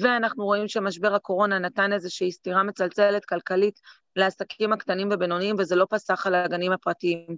ואנחנו 0.00 0.44
רואים 0.44 0.68
שמשבר 0.68 1.14
הקורונה 1.14 1.58
נתן 1.58 1.92
איזושהי 1.92 2.32
סתירה 2.32 2.62
מצלצלת 2.62 3.24
כלכלית 3.24 3.80
לעסקים 4.16 4.72
הקטנים 4.72 5.08
ובינוניים, 5.12 5.56
וזה 5.58 5.76
לא 5.76 5.86
פסח 5.90 6.26
על 6.26 6.34
הגנים 6.34 6.72
הפרטיים. 6.72 7.36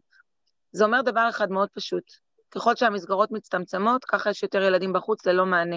זה 0.72 0.85
אומר 0.85 1.02
דבר 1.02 1.26
אחד 1.30 1.50
מאוד 1.50 1.68
פשוט, 1.74 2.04
ככל 2.50 2.76
שהמסגרות 2.76 3.30
מצטמצמות, 3.32 4.04
ככה 4.04 4.30
יש 4.30 4.42
יותר 4.42 4.62
ילדים 4.62 4.92
בחוץ 4.92 5.26
ללא 5.26 5.46
מענה. 5.46 5.76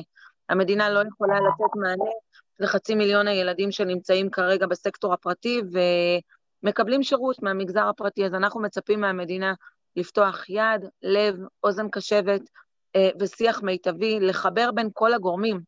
המדינה 0.49 0.89
לא 0.89 0.99
יכולה 1.07 1.35
לתת 1.35 1.75
מענה 1.75 2.11
לחצי 2.59 2.95
מיליון 2.95 3.27
הילדים 3.27 3.71
שנמצאים 3.71 4.29
כרגע 4.29 4.67
בסקטור 4.67 5.13
הפרטי, 5.13 5.61
ו... 5.73 5.79
מקבלים 6.63 7.03
שירות 7.03 7.43
מהמגזר 7.43 7.87
הפרטי, 7.87 8.25
אז 8.25 8.33
אנחנו 8.33 8.61
מצפים 8.61 9.01
מהמדינה 9.01 9.53
לפתוח 9.95 10.49
יד, 10.49 10.85
לב, 11.01 11.35
אוזן 11.63 11.89
קשבת 11.89 12.41
אה, 12.95 13.09
ושיח 13.19 13.61
מיטבי, 13.61 14.19
לחבר 14.19 14.71
בין 14.71 14.89
כל 14.93 15.13
הגורמים, 15.13 15.59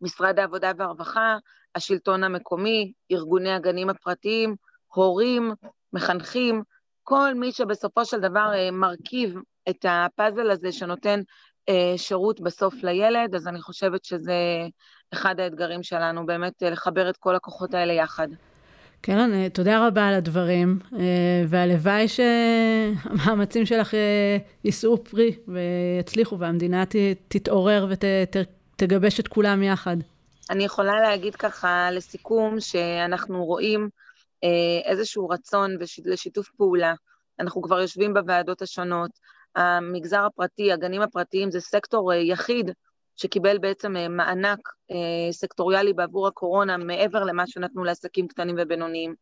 משרד 0.00 0.38
העבודה 0.38 0.72
והרווחה, 0.76 1.36
השלטון 1.74 2.24
המקומי, 2.24 2.92
ארגוני 3.12 3.52
הגנים 3.52 3.90
הפרטיים, 3.90 4.56
הורים, 4.94 5.52
מחנכים, 5.92 6.62
כל 7.02 7.34
מי 7.34 7.52
שבסופו 7.52 8.04
של 8.04 8.20
דבר 8.20 8.50
אה, 8.54 8.70
מרכיב 8.70 9.34
את 9.68 9.84
הפאזל 9.88 10.50
הזה 10.50 10.72
שנותן 10.72 11.20
אה, 11.68 11.92
שירות 11.96 12.40
בסוף 12.40 12.74
לילד, 12.74 13.34
אז 13.34 13.48
אני 13.48 13.60
חושבת 13.60 14.04
שזה 14.04 14.36
אחד 15.12 15.40
האתגרים 15.40 15.82
שלנו, 15.82 16.26
באמת 16.26 16.62
לחבר 16.62 17.10
את 17.10 17.16
כל 17.16 17.34
הכוחות 17.34 17.74
האלה 17.74 17.92
יחד. 17.92 18.28
קרן, 19.00 19.34
אה, 19.34 19.48
תודה 19.52 19.86
רבה 19.86 20.08
על 20.08 20.14
הדברים, 20.14 20.78
אה, 20.92 20.98
והלוואי 21.48 22.06
שהמאמצים 22.08 23.66
שלך 23.66 23.94
אה, 23.94 24.36
יישאו 24.64 25.04
פרי 25.04 25.36
ויצליחו, 25.48 26.38
והמדינה 26.38 26.84
תתעורר 27.28 27.88
ותגבש 27.90 29.20
את 29.20 29.28
כולם 29.28 29.62
יחד. 29.62 29.96
אני 30.50 30.64
יכולה 30.64 31.00
להגיד 31.00 31.36
ככה 31.36 31.90
לסיכום, 31.92 32.60
שאנחנו 32.60 33.44
רואים 33.44 33.88
איזשהו 34.84 35.28
רצון 35.28 35.76
לשיתוף 36.04 36.48
פעולה. 36.56 36.94
אנחנו 37.40 37.62
כבר 37.62 37.80
יושבים 37.80 38.14
בוועדות 38.14 38.62
השונות. 38.62 39.10
המגזר 39.56 40.24
הפרטי, 40.24 40.72
הגנים 40.72 41.02
הפרטיים, 41.02 41.50
זה 41.50 41.60
סקטור 41.60 42.12
יחיד 42.12 42.70
שקיבל 43.20 43.58
בעצם 43.58 43.96
אה, 43.96 44.08
מענק 44.08 44.58
אה, 44.90 45.32
סקטוריאלי 45.32 45.92
בעבור 45.92 46.26
הקורונה 46.26 46.76
מעבר 46.76 47.24
למה 47.24 47.46
שנתנו 47.46 47.84
לעסקים 47.84 48.28
קטנים 48.28 48.56
ובינוניים. 48.58 49.14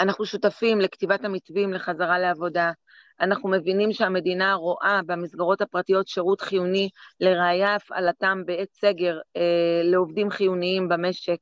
אנחנו 0.00 0.26
שותפים 0.26 0.80
לכתיבת 0.80 1.24
המתווים 1.24 1.72
לחזרה 1.72 2.18
לעבודה. 2.18 2.72
אנחנו 3.20 3.48
מבינים 3.48 3.92
שהמדינה 3.92 4.54
רואה 4.54 5.00
במסגרות 5.06 5.60
הפרטיות 5.60 6.08
שירות 6.08 6.40
חיוני, 6.40 6.88
לראיה 7.20 7.74
הפעלתם 7.74 8.42
בעת 8.46 8.68
סגר 8.72 9.18
אה, 9.36 9.82
לעובדים 9.84 10.30
חיוניים 10.30 10.88
במשק. 10.88 11.38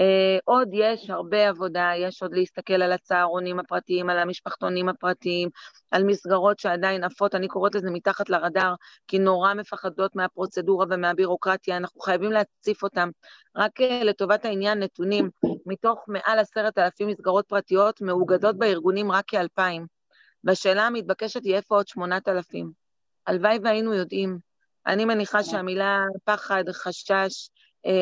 Uh, 0.00 0.40
עוד 0.44 0.68
יש 0.72 1.10
הרבה 1.10 1.48
עבודה, 1.48 1.90
יש 1.96 2.22
עוד 2.22 2.34
להסתכל 2.34 2.82
על 2.82 2.92
הצהרונים 2.92 3.58
הפרטיים, 3.58 4.10
על 4.10 4.18
המשפחתונים 4.18 4.88
הפרטיים, 4.88 5.48
על 5.90 6.04
מסגרות 6.04 6.58
שעדיין 6.58 7.04
עפות, 7.04 7.34
אני 7.34 7.48
קוראת 7.48 7.74
לזה 7.74 7.90
מתחת 7.90 8.30
לרדאר, 8.30 8.74
כי 9.08 9.18
נורא 9.18 9.54
מפחדות 9.54 10.16
מהפרוצדורה 10.16 10.86
ומהבירוקרטיה, 10.90 11.76
אנחנו 11.76 12.00
חייבים 12.00 12.32
להציף 12.32 12.82
אותם. 12.82 13.10
רק 13.56 13.80
uh, 13.80 14.04
לטובת 14.04 14.44
העניין, 14.44 14.78
נתונים, 14.78 15.30
מתוך 15.66 16.04
מעל 16.08 16.38
עשרת 16.38 16.78
אלפים 16.78 17.08
מסגרות 17.08 17.48
פרטיות, 17.48 18.00
מאוגדות 18.00 18.58
בארגונים 18.58 19.12
רק 19.12 19.24
כאלפיים. 19.28 19.86
והשאלה 20.44 20.86
המתבקשת 20.86 21.44
היא 21.44 21.54
איפה 21.54 21.74
עוד 21.74 21.88
שמונת 21.88 22.28
אלפים? 22.28 22.70
הלוואי 23.26 23.58
והיינו 23.62 23.94
יודעים. 23.94 24.38
אני 24.86 25.04
מניחה 25.04 25.44
שהמילה 25.44 26.04
פחד, 26.24 26.64
חשש, 26.72 27.12
אה, 27.12 27.26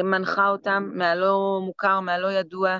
מנחה 0.05 0.49
אותם 0.49 0.91
מהלא 0.95 1.61
מוכר, 1.65 2.01
מהלא 2.01 2.33
ידוע, 2.33 2.79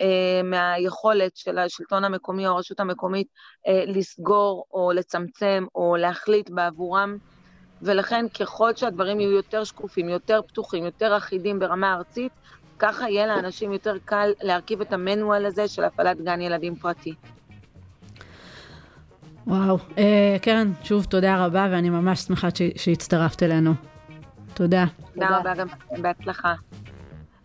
אה, 0.00 0.40
מהיכולת 0.44 1.36
של 1.36 1.58
השלטון 1.58 2.04
המקומי 2.04 2.46
או 2.46 2.52
הרשות 2.52 2.80
המקומית 2.80 3.26
אה, 3.66 3.84
לסגור 3.86 4.64
או 4.72 4.92
לצמצם 4.92 5.64
או 5.74 5.96
להחליט 5.96 6.50
בעבורם. 6.50 7.16
ולכן 7.82 8.26
ככל 8.40 8.74
שהדברים 8.74 9.20
יהיו 9.20 9.30
יותר 9.30 9.64
שקופים, 9.64 10.08
יותר 10.08 10.40
פתוחים, 10.48 10.84
יותר 10.84 11.16
אחידים 11.16 11.58
ברמה 11.58 11.94
ארצית, 11.94 12.32
ככה 12.78 13.10
יהיה 13.10 13.26
לאנשים 13.26 13.72
יותר 13.72 13.96
קל 14.04 14.32
להרכיב 14.42 14.80
את 14.80 14.92
המנואל 14.92 15.46
הזה 15.46 15.68
של 15.68 15.84
הפעלת 15.84 16.20
גן 16.20 16.40
ילדים 16.40 16.76
פרטי. 16.76 17.14
וואו. 19.46 19.78
אה, 19.98 20.36
קרן, 20.42 20.72
שוב 20.82 21.04
תודה 21.04 21.44
רבה, 21.44 21.68
ואני 21.70 21.90
ממש 21.90 22.20
שמחה 22.20 22.48
שהצטרפת 22.76 23.42
אלינו. 23.42 23.95
תודה. 24.56 24.84
תודה 25.14 25.38
רבה, 25.38 25.54
גם 25.54 25.68
בהצלחה. 26.02 26.54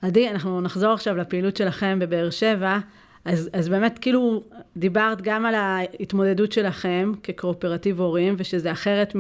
עדי, 0.02 0.30
אנחנו 0.30 0.62
נחזור 0.62 0.94
עכשיו 0.94 1.16
לפעילות 1.16 1.58
שלכם 1.58 2.00
בבאר 2.00 2.30
שבע. 2.30 2.78
אז, 3.26 3.50
אז 3.54 3.70
באמת, 3.70 4.00
כאילו, 4.00 4.44
דיברת 4.78 5.22
גם 5.22 5.46
על 5.46 5.56
ההתמודדות 5.56 6.52
שלכם 6.52 7.12
כקואופרטיב 7.24 8.00
הורים, 8.00 8.36
ושזה 8.38 8.72
אחרת 8.72 9.16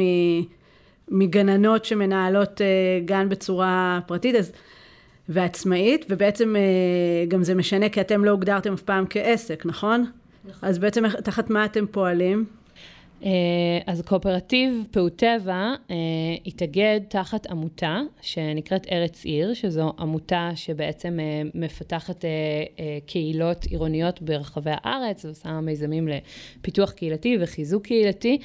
מגננות 1.10 1.86
שמנהלות 1.86 2.62
uh, 2.62 3.06
גן 3.06 3.30
בצורה 3.30 4.00
פרטית 4.08 4.36
אז, 4.36 4.52
ועצמאית, 5.30 6.06
ובעצם 6.10 6.56
uh, 6.56 7.30
גם 7.30 7.44
זה 7.44 7.56
משנה 7.56 7.90
כי 7.90 8.02
אתם 8.02 8.26
לא 8.26 8.32
הוגדרתם 8.32 8.74
אף 8.74 8.82
פעם 8.82 9.06
כעסק, 9.10 9.66
נכון? 9.66 10.06
נכון. 10.46 10.70
אז 10.70 10.80
בעצם 10.80 11.10
תחת 11.10 11.50
מה 11.50 11.66
אתם 11.66 11.86
פועלים? 11.92 12.46
אה, 13.26 13.30
אז 13.88 14.02
קואופרטיב 14.02 14.84
פעוט 14.92 15.18
טבע 15.18 15.74
אה, 15.92 15.96
התאגד 16.46 17.00
תחת 17.08 17.48
עמותה 17.48 18.00
שנקראת 18.22 18.88
ארץ 18.92 19.26
עיר, 19.26 19.54
שזו 19.54 19.94
עמותה 20.00 20.50
שבעצם 20.56 21.20
אה, 21.20 21.42
מפתחת 21.56 22.26
קהילות 23.06 23.64
עירוניות 23.64 24.22
ברחבי 24.22 24.72
הארץ, 24.74 25.26
ועושה 25.26 25.62
מיזמים 25.62 26.08
לפיתוח 26.08 26.92
קהילתי 26.92 27.38
וחיזוק 27.42 27.84
קהילתי. 27.84 28.38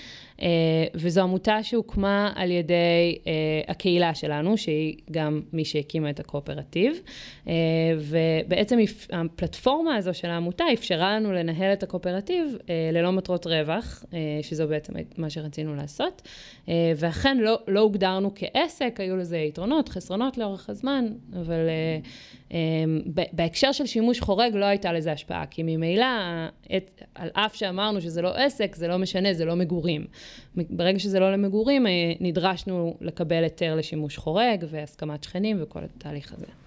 וזו 0.94 1.22
עמותה 1.22 1.62
שהוקמה 1.62 2.32
על 2.34 2.50
ידי 2.50 3.18
הקהילה 3.68 4.14
שלנו, 4.14 4.56
שהיא 4.56 4.96
גם 5.10 5.40
מי 5.52 5.64
שהקימה 5.64 6.10
את 6.10 6.20
הקואופרטיב. 6.20 7.00
ובעצם 7.98 8.78
הפלטפורמה 9.12 9.96
הזו 9.96 10.14
של 10.14 10.28
העמותה 10.28 10.64
אפשרה 10.72 11.16
לנו 11.16 11.32
לנהל 11.32 11.72
את 11.72 11.82
הקואופרטיב 11.82 12.56
ללא 12.92 13.12
מטרות 13.12 13.46
רווח, 13.46 14.04
שזו 14.42 14.65
בעצם 14.66 14.92
מה 15.16 15.30
שרצינו 15.30 15.74
לעשות. 15.74 16.28
ואכן 16.96 17.38
לא, 17.38 17.58
לא 17.68 17.80
הוגדרנו 17.80 18.30
כעסק, 18.34 18.96
היו 18.98 19.16
לזה 19.16 19.38
יתרונות, 19.38 19.88
חסרונות 19.88 20.38
לאורך 20.38 20.70
הזמן, 20.70 21.04
אבל 21.32 21.68
בהקשר 23.32 23.72
של 23.72 23.86
שימוש 23.86 24.20
חורג 24.20 24.54
לא 24.54 24.64
הייתה 24.64 24.92
לזה 24.92 25.12
השפעה, 25.12 25.46
כי 25.46 25.62
ממילא, 25.62 26.06
על 27.14 27.28
אף 27.32 27.54
שאמרנו 27.54 28.00
שזה 28.00 28.22
לא 28.22 28.36
עסק, 28.36 28.74
זה 28.74 28.88
לא 28.88 28.98
משנה, 28.98 29.34
זה 29.34 29.44
לא 29.44 29.56
מגורים. 29.56 30.06
ברגע 30.56 30.98
שזה 30.98 31.20
לא 31.20 31.32
למגורים, 31.32 31.86
אה, 31.86 31.92
נדרשנו 32.20 32.96
לקבל 33.00 33.42
היתר 33.42 33.74
לשימוש 33.74 34.16
חורג 34.16 34.64
והסכמת 34.70 35.24
שכנים 35.24 35.58
וכל 35.62 35.80
התהליך 35.84 36.32
הזה. 36.32 36.65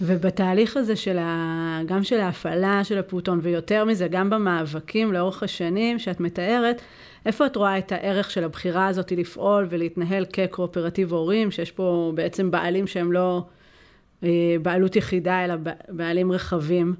ובתהליך 0.00 0.76
הזה 0.76 0.96
של 0.96 1.18
ה... 1.18 1.80
גם 1.86 2.04
של 2.04 2.20
ההפעלה 2.20 2.84
של 2.84 2.98
הפעוטון, 2.98 3.38
ויותר 3.42 3.84
מזה, 3.84 4.08
גם 4.08 4.30
במאבקים 4.30 5.12
לאורך 5.12 5.42
השנים 5.42 5.98
שאת 5.98 6.20
מתארת, 6.20 6.80
איפה 7.26 7.46
את 7.46 7.56
רואה 7.56 7.78
את 7.78 7.92
הערך 7.92 8.30
של 8.30 8.44
הבחירה 8.44 8.86
הזאת 8.86 9.12
לפעול 9.12 9.66
ולהתנהל 9.70 10.24
כקואופרטיב 10.32 11.12
הורים, 11.12 11.50
שיש 11.50 11.70
פה 11.70 12.12
בעצם 12.14 12.50
בעלים 12.50 12.86
שהם 12.86 13.12
לא 13.12 13.44
אה, 14.22 14.56
בעלות 14.62 14.96
יחידה, 14.96 15.44
אלא 15.44 15.54
בעלים 15.88 16.32
רחבים? 16.32 16.94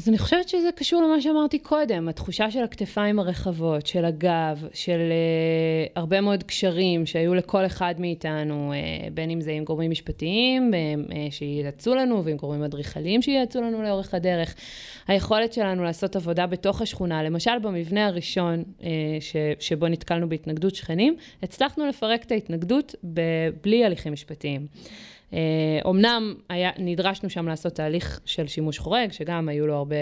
אז 0.00 0.08
אני 0.08 0.18
חושבת 0.18 0.48
שזה 0.48 0.68
קשור 0.76 1.02
למה 1.02 1.20
שאמרתי 1.20 1.58
קודם, 1.58 2.08
התחושה 2.08 2.50
של 2.50 2.62
הכתפיים 2.62 3.18
הרחבות, 3.18 3.86
של 3.86 4.04
הגב, 4.04 4.66
של 4.72 4.98
uh, 4.98 5.92
הרבה 5.96 6.20
מאוד 6.20 6.42
קשרים 6.42 7.06
שהיו 7.06 7.34
לכל 7.34 7.66
אחד 7.66 7.94
מאיתנו, 7.98 8.72
uh, 8.72 9.10
בין 9.10 9.30
אם 9.30 9.40
זה 9.40 9.50
עם 9.52 9.64
גורמים 9.64 9.90
משפטיים 9.90 10.70
uh, 10.72 11.12
שייעצו 11.30 11.94
לנו 11.94 12.24
ועם 12.24 12.36
גורמים 12.36 12.62
אדריכליים 12.62 13.22
שייעצו 13.22 13.60
לנו 13.60 13.82
לאורך 13.82 14.14
הדרך. 14.14 14.54
היכולת 15.08 15.52
שלנו 15.52 15.84
לעשות 15.84 16.16
עבודה 16.16 16.46
בתוך 16.46 16.82
השכונה, 16.82 17.22
למשל 17.22 17.58
במבנה 17.62 18.06
הראשון 18.06 18.64
uh, 18.78 18.84
ש, 19.20 19.36
שבו 19.58 19.88
נתקלנו 19.88 20.28
בהתנגדות 20.28 20.74
שכנים, 20.74 21.16
הצלחנו 21.42 21.86
לפרק 21.86 22.22
את 22.24 22.32
ההתנגדות 22.32 22.94
בלי 23.62 23.84
הליכים 23.84 24.12
משפטיים. 24.12 24.66
אומנם 25.84 26.34
אה, 26.50 26.54
היה, 26.54 26.70
נדרשנו 26.78 27.30
שם 27.30 27.48
לעשות 27.48 27.72
תהליך 27.72 28.20
של 28.24 28.46
שימוש 28.46 28.78
חורג, 28.78 29.12
שגם 29.12 29.48
היו 29.48 29.66
לו 29.66 29.74
הרבה 29.74 29.96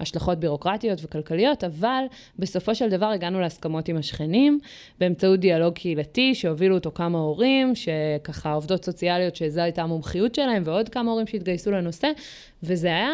השלכות 0.00 0.38
בירוקרטיות 0.40 0.98
וכלכליות, 1.04 1.64
אבל 1.64 2.04
בסופו 2.38 2.74
של 2.74 2.88
דבר 2.88 3.06
הגענו 3.06 3.40
להסכמות 3.40 3.88
עם 3.88 3.96
השכנים, 3.96 4.58
באמצעות 5.00 5.40
דיאלוג 5.40 5.74
קהילתי 5.74 6.34
שהובילו 6.34 6.74
אותו 6.74 6.90
כמה 6.94 7.18
הורים, 7.18 7.72
שככה 7.74 8.52
עובדות 8.52 8.84
סוציאליות 8.84 9.36
שזו 9.36 9.60
הייתה 9.60 9.82
המומחיות 9.82 10.34
שלהם, 10.34 10.62
ועוד 10.66 10.88
כמה 10.88 11.10
הורים 11.10 11.26
שהתגייסו 11.26 11.70
לנושא, 11.70 12.08
וזה 12.62 12.88
היה, 12.88 13.10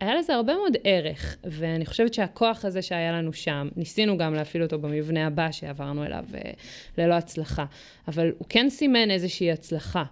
היה 0.00 0.14
לזה 0.14 0.34
הרבה 0.34 0.54
מאוד 0.54 0.76
ערך, 0.84 1.36
ואני 1.44 1.86
חושבת 1.86 2.14
שהכוח 2.14 2.64
הזה 2.64 2.82
שהיה 2.82 3.12
לנו 3.12 3.32
שם, 3.32 3.68
ניסינו 3.76 4.18
גם 4.18 4.34
להפעיל 4.34 4.62
אותו 4.62 4.78
במבנה 4.78 5.26
הבא 5.26 5.50
שעברנו 5.50 6.04
אליו 6.04 6.24
אה, 6.34 6.50
ללא 6.98 7.14
הצלחה, 7.14 7.64
אבל 8.08 8.30
הוא 8.38 8.46
כן 8.48 8.70
סימן 8.70 9.10
איזושהי 9.10 9.52
הצלחה. 9.52 10.04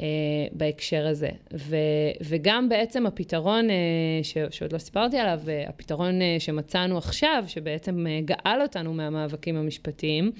אה, 0.00 0.06
בהקשר 0.52 1.06
הזה. 1.06 1.28
ו, 1.54 1.76
וגם 2.20 2.68
בעצם 2.68 3.06
הפתרון, 3.06 3.70
אה, 3.70 3.74
ש, 4.22 4.36
שעוד 4.50 4.72
לא 4.72 4.78
סיפרתי 4.78 5.18
עליו, 5.18 5.40
אה, 5.48 5.64
הפתרון 5.68 6.22
אה, 6.22 6.36
שמצאנו 6.38 6.98
עכשיו, 6.98 7.44
שבעצם 7.46 8.06
אה, 8.06 8.20
גאל 8.24 8.62
אותנו 8.62 8.94
מהמאבקים 8.94 9.56
המשפטיים, 9.56 10.32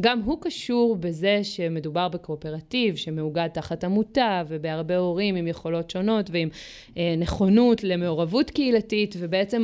גם 0.00 0.20
הוא 0.20 0.38
קשור 0.40 0.96
בזה 1.00 1.40
שמדובר 1.42 2.08
בקואופרטיב 2.08 2.96
שמאוגד 2.96 3.48
תחת 3.52 3.84
עמותה 3.84 4.42
ובהרבה 4.48 4.96
הורים 4.96 5.36
עם 5.36 5.46
יכולות 5.46 5.90
שונות 5.90 6.30
ועם 6.30 6.48
אה, 6.96 7.14
נכונות 7.18 7.84
למעורבות 7.84 8.50
קהילתית 8.50 9.14
ובעצם 9.18 9.62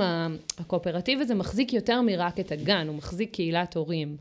הקואופרטיב 0.58 1.20
הזה 1.20 1.34
מחזיק 1.34 1.72
יותר 1.72 2.02
מרק 2.02 2.40
את 2.40 2.52
הגן, 2.52 2.86
הוא 2.88 2.96
מחזיק 2.96 3.30
קהילת 3.32 3.76
הורים 3.76 4.16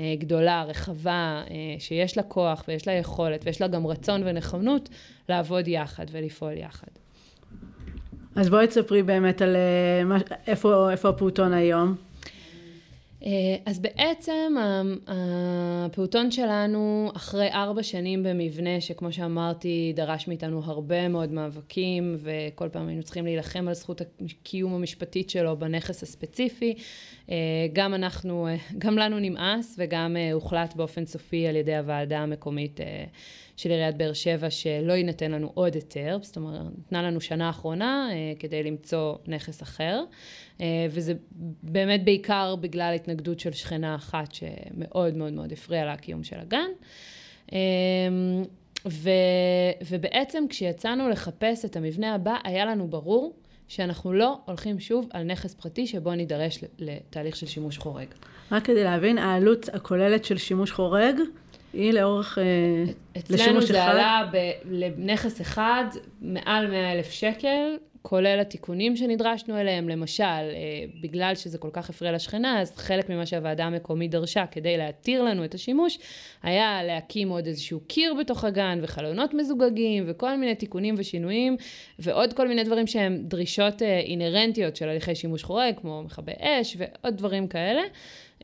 אה, 0.00 0.14
גדולה, 0.18 0.64
רחבה, 0.64 1.42
אה, 1.50 1.56
שיש 1.78 2.16
לה 2.16 2.22
כוח 2.22 2.64
ויש 2.68 2.88
לה 2.88 2.92
יכולת 2.92 3.40
ויש 3.44 3.60
לה 3.60 3.68
גם 3.68 3.86
רצון 3.86 4.22
ונכונות 4.24 4.88
לעבוד 5.28 5.68
יחד 5.68 6.06
ולפעול 6.10 6.52
יחד. 6.56 6.88
אז 8.36 8.50
בואי 8.50 8.66
תספרי 8.66 9.02
באמת 9.02 9.42
על 9.42 9.56
אה, 9.56 10.16
איפה, 10.46 10.90
איפה 10.92 11.08
הפעוטון 11.08 11.52
היום. 11.52 12.09
אה, 13.26 13.56
אז 13.66 13.78
בעצם 13.78 14.54
הפעוטון 15.06 16.30
שלנו, 16.30 17.10
אחרי 17.16 17.52
ארבע 17.52 17.82
שנים 17.82 18.22
במבנה, 18.22 18.80
שכמו 18.80 19.12
שאמרתי, 19.12 19.92
דרש 19.96 20.28
מאיתנו 20.28 20.62
הרבה 20.64 21.08
מאוד 21.08 21.32
מאבקים, 21.32 22.16
וכל 22.18 22.68
פעם 22.68 22.88
היינו 22.88 23.02
צריכים 23.02 23.24
להילחם 23.24 23.68
על 23.68 23.74
זכות 23.74 24.00
הקיום 24.00 24.74
המשפטית 24.74 25.30
שלו 25.30 25.56
בנכס 25.56 26.02
הספציפי, 26.02 26.74
אה, 27.30 27.36
גם 27.72 27.94
אנחנו, 27.94 28.46
אה, 28.46 28.56
גם 28.78 28.98
לנו 28.98 29.18
נמאס, 29.18 29.76
וגם 29.78 30.16
הוחלט 30.32 30.76
באופן 30.76 31.06
סופי 31.06 31.46
על 31.46 31.56
ידי 31.56 31.76
הוועדה 31.76 32.18
המקומית 32.18 32.80
של 33.60 33.70
עיריית 33.70 33.96
באר 33.96 34.12
שבע 34.12 34.50
שלא 34.50 34.92
יינתן 34.92 35.30
לנו 35.30 35.50
עוד 35.54 35.74
היתר, 35.74 36.18
זאת 36.22 36.36
אומרת, 36.36 36.60
נתנה 36.78 37.02
לנו 37.02 37.20
שנה 37.20 37.50
אחרונה 37.50 38.08
אה, 38.12 38.32
כדי 38.38 38.62
למצוא 38.62 39.14
נכס 39.26 39.62
אחר, 39.62 40.04
אה, 40.60 40.66
וזה 40.90 41.14
באמת 41.62 42.04
בעיקר 42.04 42.56
בגלל 42.56 42.92
התנגדות 42.94 43.40
של 43.40 43.52
שכנה 43.52 43.94
אחת 43.94 44.34
שמאוד 44.34 45.16
מאוד 45.16 45.32
מאוד 45.32 45.52
הפריעה 45.52 45.92
לקיום 45.92 46.24
של 46.24 46.40
הגן. 46.40 46.70
אה, 47.52 47.58
ו, 48.88 49.10
ובעצם 49.90 50.44
כשיצאנו 50.48 51.08
לחפש 51.08 51.64
את 51.64 51.76
המבנה 51.76 52.14
הבא, 52.14 52.36
היה 52.44 52.64
לנו 52.64 52.88
ברור 52.88 53.34
שאנחנו 53.68 54.12
לא 54.12 54.38
הולכים 54.44 54.80
שוב 54.80 55.08
על 55.12 55.22
נכס 55.22 55.54
פרטי 55.54 55.86
שבו 55.86 56.14
נידרש 56.14 56.64
לתהליך 56.78 57.36
של 57.36 57.46
שימוש 57.46 57.78
חורג. 57.78 58.08
רק 58.52 58.64
כדי 58.64 58.84
להבין, 58.84 59.18
העלות 59.18 59.68
הכוללת 59.72 60.24
של 60.24 60.38
שימוש 60.38 60.72
חורג 60.72 61.16
היא 61.72 61.92
לאורך, 61.92 62.38
אה, 62.38 62.44
לשימוש 63.30 63.40
אחד? 63.40 63.50
אצלנו 63.50 63.60
זה 63.60 63.84
עלה 63.84 64.30
לנכס 64.70 65.40
אחד 65.40 65.84
מעל 66.20 66.70
100 66.70 66.92
אלף 66.92 67.10
שקל, 67.10 67.76
כולל 68.02 68.40
התיקונים 68.40 68.96
שנדרשנו 68.96 69.60
אליהם, 69.60 69.88
למשל, 69.88 70.24
אה, 70.24 70.84
בגלל 71.02 71.34
שזה 71.34 71.58
כל 71.58 71.68
כך 71.72 71.90
הפריע 71.90 72.12
לשכנה, 72.12 72.60
אז 72.60 72.76
חלק 72.76 73.08
ממה 73.08 73.26
שהוועדה 73.26 73.64
המקומית 73.64 74.10
דרשה 74.10 74.46
כדי 74.46 74.76
להתיר 74.76 75.22
לנו 75.22 75.44
את 75.44 75.54
השימוש, 75.54 75.98
היה 76.42 76.82
להקים 76.82 77.28
עוד 77.28 77.46
איזשהו 77.46 77.80
קיר 77.80 78.14
בתוך 78.14 78.44
הגן, 78.44 78.78
וחלונות 78.82 79.34
מזוגגים, 79.34 80.04
וכל 80.06 80.36
מיני 80.36 80.54
תיקונים 80.54 80.94
ושינויים, 80.98 81.56
ועוד 81.98 82.32
כל 82.32 82.48
מיני 82.48 82.64
דברים 82.64 82.86
שהם 82.86 83.18
דרישות 83.22 83.82
אה, 83.82 83.98
אינהרנטיות 83.98 84.76
של 84.76 84.88
הליכי 84.88 85.14
שימוש 85.14 85.42
חורג, 85.42 85.74
כמו 85.80 86.02
מכבי 86.02 86.32
אש, 86.40 86.76
ועוד 86.78 87.16
דברים 87.16 87.48
כאלה. 87.48 87.82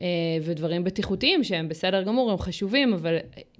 אה, 0.01 0.07
ודברים 0.43 0.83
בטיחותיים 0.83 1.43
שהם 1.43 1.69
בסדר 1.69 2.03
גמור, 2.03 2.31
הם 2.31 2.37
חשובים, 2.37 2.93
אבל 2.93 3.17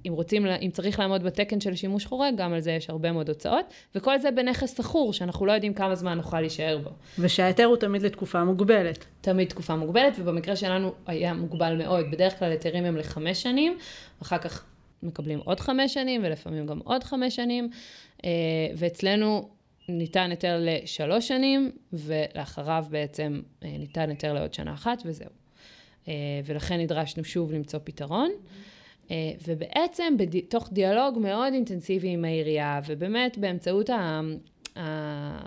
אם 0.08 0.14
רוצים, 0.14 0.46
אם 0.46 0.70
צריך 0.72 1.00
לעמוד 1.00 1.24
בתקן 1.24 1.60
של 1.60 1.76
שימוש 1.76 2.06
חורג, 2.06 2.34
גם 2.38 2.54
על 2.54 2.60
זה 2.60 2.72
יש 2.72 2.90
הרבה 2.90 3.12
מאוד 3.12 3.30
הוצאות, 3.30 3.66
וכל 3.96 4.20
זה 4.20 4.32
בנכס 4.32 4.76
סחור, 4.76 5.14
שאנחנו 5.14 5.46
לא 5.46 5.52
יודעים 5.52 5.74
כמה 5.74 5.96
זמן 5.96 6.18
נוכל 6.18 6.42
להישאר 6.42 6.78
בו. 6.84 6.90
ושההיתר 7.20 7.66
הוא 7.66 7.78
תמיד 7.78 8.02
לתקופה 8.02 8.44
מוגבלת. 8.44 9.06
תמיד 9.22 9.48
תקופה 9.48 9.76
מוגבלת, 9.76 10.14
ובמקרה 10.20 10.56
שלנו 10.56 10.94
היה 11.06 11.34
מוגבל 11.34 11.76
מאוד. 11.78 12.06
בדרך 12.12 12.40
כלל 12.40 12.52
היתרים 12.52 12.86
הם 12.86 12.98
לחמש 12.98 13.44
שנים, 13.44 13.78
אחר 14.22 14.38
כך 14.38 14.64
מקבלים 15.04 15.40
עוד 15.46 15.60
חמש 15.60 15.94
שנים, 15.94 16.22
ולפעמים 16.24 16.66
גם 16.66 16.80
עוד 16.84 17.04
חמש 17.04 17.36
שנים, 17.36 17.70
אה, 18.26 18.30
ואצלנו 18.76 19.50
ניתן 19.90 20.30
היתר 20.30 20.58
לשלוש 20.62 21.28
שנים, 21.28 21.72
ולאחריו 21.94 22.86
בעצם 22.90 23.42
אה, 23.64 23.70
ניתן 23.80 24.10
היתר 24.10 24.34
לעוד 24.34 24.54
שנה 24.54 24.74
אחת, 24.74 25.02
וזהו. 25.06 25.47
ולכן 26.46 26.80
נדרשנו 26.80 27.24
שוב 27.24 27.52
למצוא 27.52 27.80
פתרון. 27.84 28.32
ובעצם 29.48 30.14
בתוך 30.18 30.70
דיאלוג 30.72 31.20
מאוד 31.20 31.54
אינטנסיבי 31.54 32.10
עם 32.10 32.26
העירייה, 32.26 32.80
ובאמת 32.88 33.38
באמצעות 33.38 33.90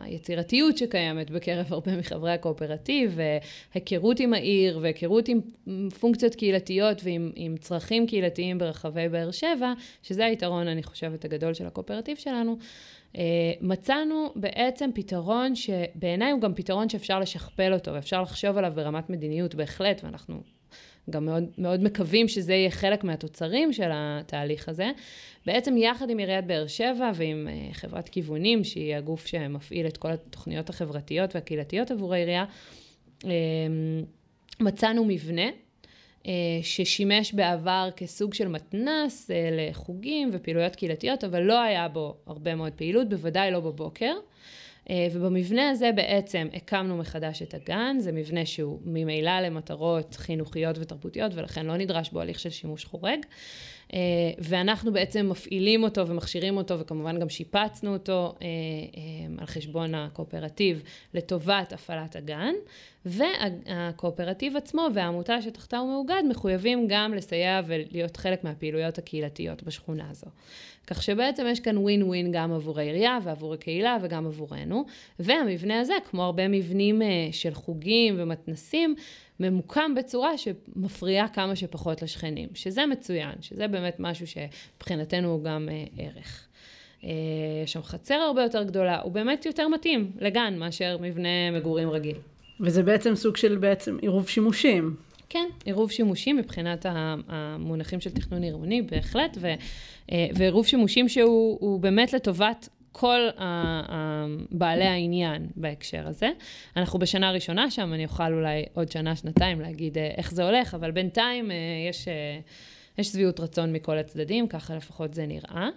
היצירתיות 0.03 0.77
שקיימת 0.79 1.31
בקרב 1.31 1.67
הרבה 1.73 1.97
מחברי 1.97 2.33
הקואופרטיב, 2.33 3.19
והיכרות 3.75 4.21
עם 4.21 4.35
העיר, 4.35 4.79
והיכרות 4.83 5.29
עם 5.29 5.41
פונקציות 6.01 6.35
קהילתיות 6.35 7.01
ועם 7.05 7.55
צרכים 7.61 8.07
קהילתיים 8.07 8.59
ברחבי 8.59 9.09
באר 9.09 9.31
שבע, 9.31 9.73
שזה 10.03 10.25
היתרון, 10.25 10.69
אני 10.69 10.83
חושבת, 10.83 11.25
הגדול 11.25 11.55
של 11.55 11.67
הקואופרטיב 11.67 12.17
שלנו, 12.17 12.53
אה, 12.53 12.67
מצאנו 13.61 14.33
בעצם 14.37 14.91
פתרון 14.95 15.55
שבעיניי 15.55 16.33
הוא 16.33 16.41
גם 16.41 16.55
פתרון 16.55 16.89
שאפשר 16.89 17.21
לשכפל 17.21 17.73
אותו, 17.75 17.93
ואפשר 17.93 18.23
לחשוב 18.23 18.59
עליו 18.59 18.73
ברמת 18.75 19.11
מדיניות 19.11 19.55
בהחלט, 19.55 20.01
ואנחנו 20.05 20.41
גם 21.11 21.25
מאוד, 21.25 21.45
מאוד 21.59 21.83
מקווים 21.83 22.29
שזה 22.29 22.55
יהיה 22.55 22.71
חלק 22.71 23.05
מהתוצרים 23.05 23.73
של 23.73 23.91
התהליך 23.93 24.69
הזה. 24.69 24.91
בעצם 25.47 25.77
יחד 25.77 26.11
עם 26.11 26.19
עיריית 26.19 26.47
באר 26.47 26.67
שבע 26.67 27.11
ועם 27.15 27.49
uh, 27.49 27.75
חברת 27.75 28.09
כיוונים, 28.09 28.65
שהיא 28.65 28.97
הגוף 28.97 29.27
שמפעיל 29.27 29.87
את 29.87 29.97
כל 29.97 30.11
התוכניות 30.13 30.71
החברתיות 30.71 31.35
והקהילתיות 31.35 31.91
עבור 31.91 32.15
העירייה, 32.15 32.45
uh, 33.23 33.27
מצאנו 34.61 35.05
מבנה 35.05 35.47
ששימש 36.63 37.33
בעבר 37.33 37.89
כסוג 37.97 38.35
של 38.35 38.49
מתנס 38.49 39.31
uh, 39.31 39.35
לחוגים 39.53 40.31
ופעילויות 40.33 40.77
קהילתיות, 40.77 41.25
אבל 41.25 41.43
לא 41.43 41.61
היה 41.61 41.89
בו 41.89 42.17
הרבה 42.27 42.55
מאוד 42.55 42.73
פעילות, 42.73 43.09
בוודאי 43.09 43.51
לא 43.51 43.61
בבוקר. 43.61 44.15
אה, 44.91 45.09
ובמבנה 45.13 45.71
הזה 45.71 45.91
בעצם 45.93 46.49
הקמנו 46.55 46.97
מחדש 46.97 47.43
את 47.43 47.55
הגן, 47.55 47.97
זה 47.99 48.13
מבנה 48.13 48.47
שהוא 48.47 48.79
ממילא 48.85 49.41
למטרות 49.41 50.15
חינוכיות 50.15 50.79
ותרבותיות 50.79 51.33
ולכן 51.35 51.67
לא 51.67 51.77
נדרש 51.77 52.11
בו 52.11 52.21
הליך 52.21 52.41
של 52.41 52.51
שימוש 52.51 52.85
חורג. 52.85 53.19
אה, 53.95 53.99
ואנחנו 54.39 54.93
בעצם 54.93 55.29
מפעילים 55.29 55.83
אותו 55.83 56.09
ומכשירים 56.09 56.57
אותו 56.57 56.79
וכמובן 56.79 57.21
גם 57.21 57.29
שיפצנו 57.29 57.93
אותו 57.93 58.35
אה, 58.43 58.47
על 59.39 59.47
חשבון 59.47 59.95
הקואופרטיב 59.95 60.83
לטובת 61.15 61.73
הפעלת 61.73 62.17
הגן. 62.17 62.55
והקואופרטיב 63.05 64.57
עצמו 64.57 64.87
והעמותה 64.95 65.43
שתחתה 65.43 65.79
הוא 65.79 65.93
מאוגד 65.93 66.23
מחויבים 66.29 66.87
גם 66.89 67.15
לסייע 67.15 67.61
ולהיות 67.67 68.17
חלק 68.17 68.45
מהפעילויות 68.45 68.99
הקהילתיות 68.99 69.63
בשכונה 69.63 70.11
הזו. 70.11 70.27
כך 70.87 71.03
שבעצם 71.03 71.47
יש 71.49 71.61
כאן 71.61 71.79
ווין 71.79 72.03
ווין 72.03 72.33
גם 72.33 72.53
עבור 72.53 72.79
העירייה 72.79 73.19
ועבור 73.23 73.55
הקהילה 73.55 73.99
וגם 74.03 74.27
עבורנו. 74.27 74.85
והמבנה 75.19 75.81
הזה, 75.81 75.95
כמו 76.11 76.23
הרבה 76.23 76.49
מבנים 76.49 77.03
אה, 77.03 77.09
של 77.33 77.55
חוגים 77.55 78.15
ומתנסים, 78.19 78.95
ממוקם 79.41 79.95
בצורה 79.97 80.39
שמפריעה 80.39 81.29
כמה 81.29 81.57
שפחות 81.57 82.03
לשכנים, 82.03 82.49
שזה 82.55 82.87
מצוין, 82.87 83.33
שזה 83.41 83.69
באמת 83.69 83.97
משהו 83.99 84.27
שמבחינתנו 84.27 85.29
הוא 85.29 85.45
גם 85.45 85.69
אה, 85.73 85.85
ערך. 85.99 86.47
אה, 87.05 87.11
יש 87.65 87.73
שם 87.73 87.83
חצר 87.83 88.15
הרבה 88.15 88.43
יותר 88.43 88.63
גדולה, 88.63 89.01
הוא 89.01 89.13
באמת 89.13 89.47
יותר 89.47 89.69
מתאים 89.69 90.13
לגן 90.19 90.55
מאשר 90.59 90.97
מבנה 91.01 91.51
מגורים 91.53 91.91
רגיל. 91.91 92.17
וזה 92.61 92.83
בעצם 92.83 93.15
סוג 93.15 93.37
של 93.37 93.57
בעצם 93.57 93.99
עירוב 94.03 94.29
שימושים. 94.29 94.97
כן, 95.29 95.49
עירוב 95.65 95.91
שימושים 95.91 96.37
מבחינת 96.37 96.87
המונחים 97.29 98.01
של 98.01 98.11
תכנון 98.11 98.43
עירוני, 98.43 98.83
בהחלט, 98.83 99.37
ו, 99.41 99.47
אה, 100.13 100.27
ועירוב 100.35 100.67
שימושים 100.67 101.09
שהוא 101.09 101.81
באמת 101.81 102.13
לטובת 102.13 102.69
כל 102.93 103.21
בעלי 104.51 104.85
העניין 104.85 105.47
בהקשר 105.57 106.09
הזה. 106.09 106.31
אנחנו 106.77 106.99
בשנה 106.99 107.33
ראשונה 107.33 107.71
שם, 107.71 107.95
אני 107.95 108.05
אוכל 108.05 108.33
אולי 108.33 108.65
עוד 108.75 108.91
שנה, 108.91 109.17
שנתיים 109.17 109.61
להגיד 109.61 109.99
אה, 109.99 110.11
איך 110.17 110.31
זה 110.33 110.45
הולך, 110.45 110.75
אבל 110.75 110.91
בינתיים 110.91 111.51
אה, 111.51 111.57
יש, 111.89 112.09
יש 112.99 113.07
שביעות 113.07 113.41
רצון 113.41 113.73
מכל 113.73 113.99
הצדדים, 113.99 114.49
ככה 114.49 114.77
לפחות 114.77 115.15
זה 115.15 115.27
נראה. 115.27 115.69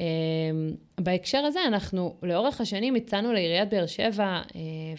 אמ, 0.00 0.74
בהקשר 1.00 1.38
הזה, 1.38 1.60
אנחנו 1.66 2.16
לאורך 2.22 2.60
השנים 2.60 2.94
הצענו 2.94 3.32
לעיריית 3.32 3.68
באר 3.70 3.86
שבע, 3.86 4.24
אה, 4.24 4.40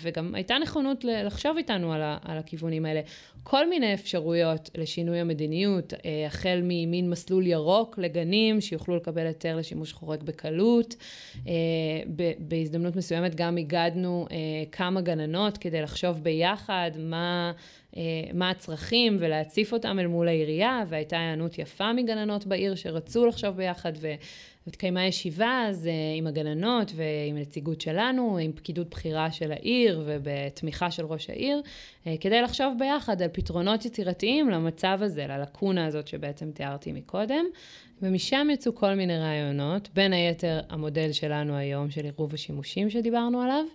וגם 0.02 0.36
הייתה 0.36 0.56
נכונות 0.62 1.04
לחשוב 1.04 1.58
איתנו 1.58 1.94
על, 1.94 2.02
על 2.02 2.38
הכיוונים 2.38 2.86
האלה, 2.86 3.02
כל 3.44 3.70
מיני 3.70 3.94
אפשרויות 3.94 4.70
לשינוי 4.78 5.20
המדיניות, 5.20 5.94
אה, 5.94 6.26
החל 6.28 6.60
ממין 6.64 7.10
מסלול 7.10 7.48
ירוק 7.48 7.98
לגנים, 7.98 8.62
שיוכלו 8.62 8.96
לקבל 8.96 9.28
היתר 9.28 9.56
לשימוש 9.56 9.94
חורג 9.94 10.24
בקלות. 10.24 10.96
אה, 11.48 11.54
בהזדמנות 12.40 12.96
מסוימת 12.96 13.36
גם 13.36 13.58
הגדנו 13.58 14.28
כמה 14.72 15.02
גננות 15.02 15.58
כדי 15.58 15.82
לחשוב 15.82 16.24
ביחד 16.24 16.92
מה... 17.00 17.52
מה 18.34 18.50
הצרכים 18.50 19.18
ולהציף 19.20 19.74
אותם 19.74 20.00
אל 20.00 20.08
מול 20.08 20.28
העירייה, 20.28 20.84
והייתה 20.88 21.18
היענות 21.20 21.58
יפה 21.58 21.94
מגננות 21.94 22.46
בעיר 22.48 22.76
שרצו 22.76 23.26
לחשוב 23.26 23.56
ביחד 23.56 23.92
ו... 24.02 24.14
התקיימה 24.68 25.06
ישיבה 25.06 25.66
אז 25.70 25.88
אה, 25.88 25.92
עם 26.18 26.28
הגננות 26.28 26.92
ועם 26.96 27.36
הנציגות 27.36 27.82
שלנו, 27.82 28.38
עם 28.38 28.52
פקידות 28.52 28.90
בכירה 28.90 29.32
של 29.32 29.52
העיר 29.52 30.04
ובתמיכה 30.06 30.92
של 30.92 31.06
ראש 31.06 31.30
העיר, 31.30 31.62
אה, 32.08 32.16
כדי 32.20 32.42
לחשוב 32.42 32.74
ביחד 32.80 33.22
על 33.22 33.28
פתרונות 33.32 33.86
יצירתיים 33.86 34.50
למצב 34.50 35.00
הזה, 35.02 35.28
ללקונה 35.28 35.86
הזאת 35.86 36.08
שבעצם 36.08 36.52
תיארתי 36.52 36.92
מקודם. 36.92 37.46
ומשם 38.02 38.48
יצאו 38.54 38.76
כל 38.76 38.94
מיני 38.94 39.18
רעיונות, 39.18 39.90
בין 39.94 40.14
היתר 40.14 40.60
המודל 40.70 41.12
שלנו 41.12 41.56
היום 41.56 41.90
של 41.92 42.04
עירוב 42.04 42.34
השימושים 42.34 42.90
שדיברנו 42.90 43.42
עליו. 43.42 43.66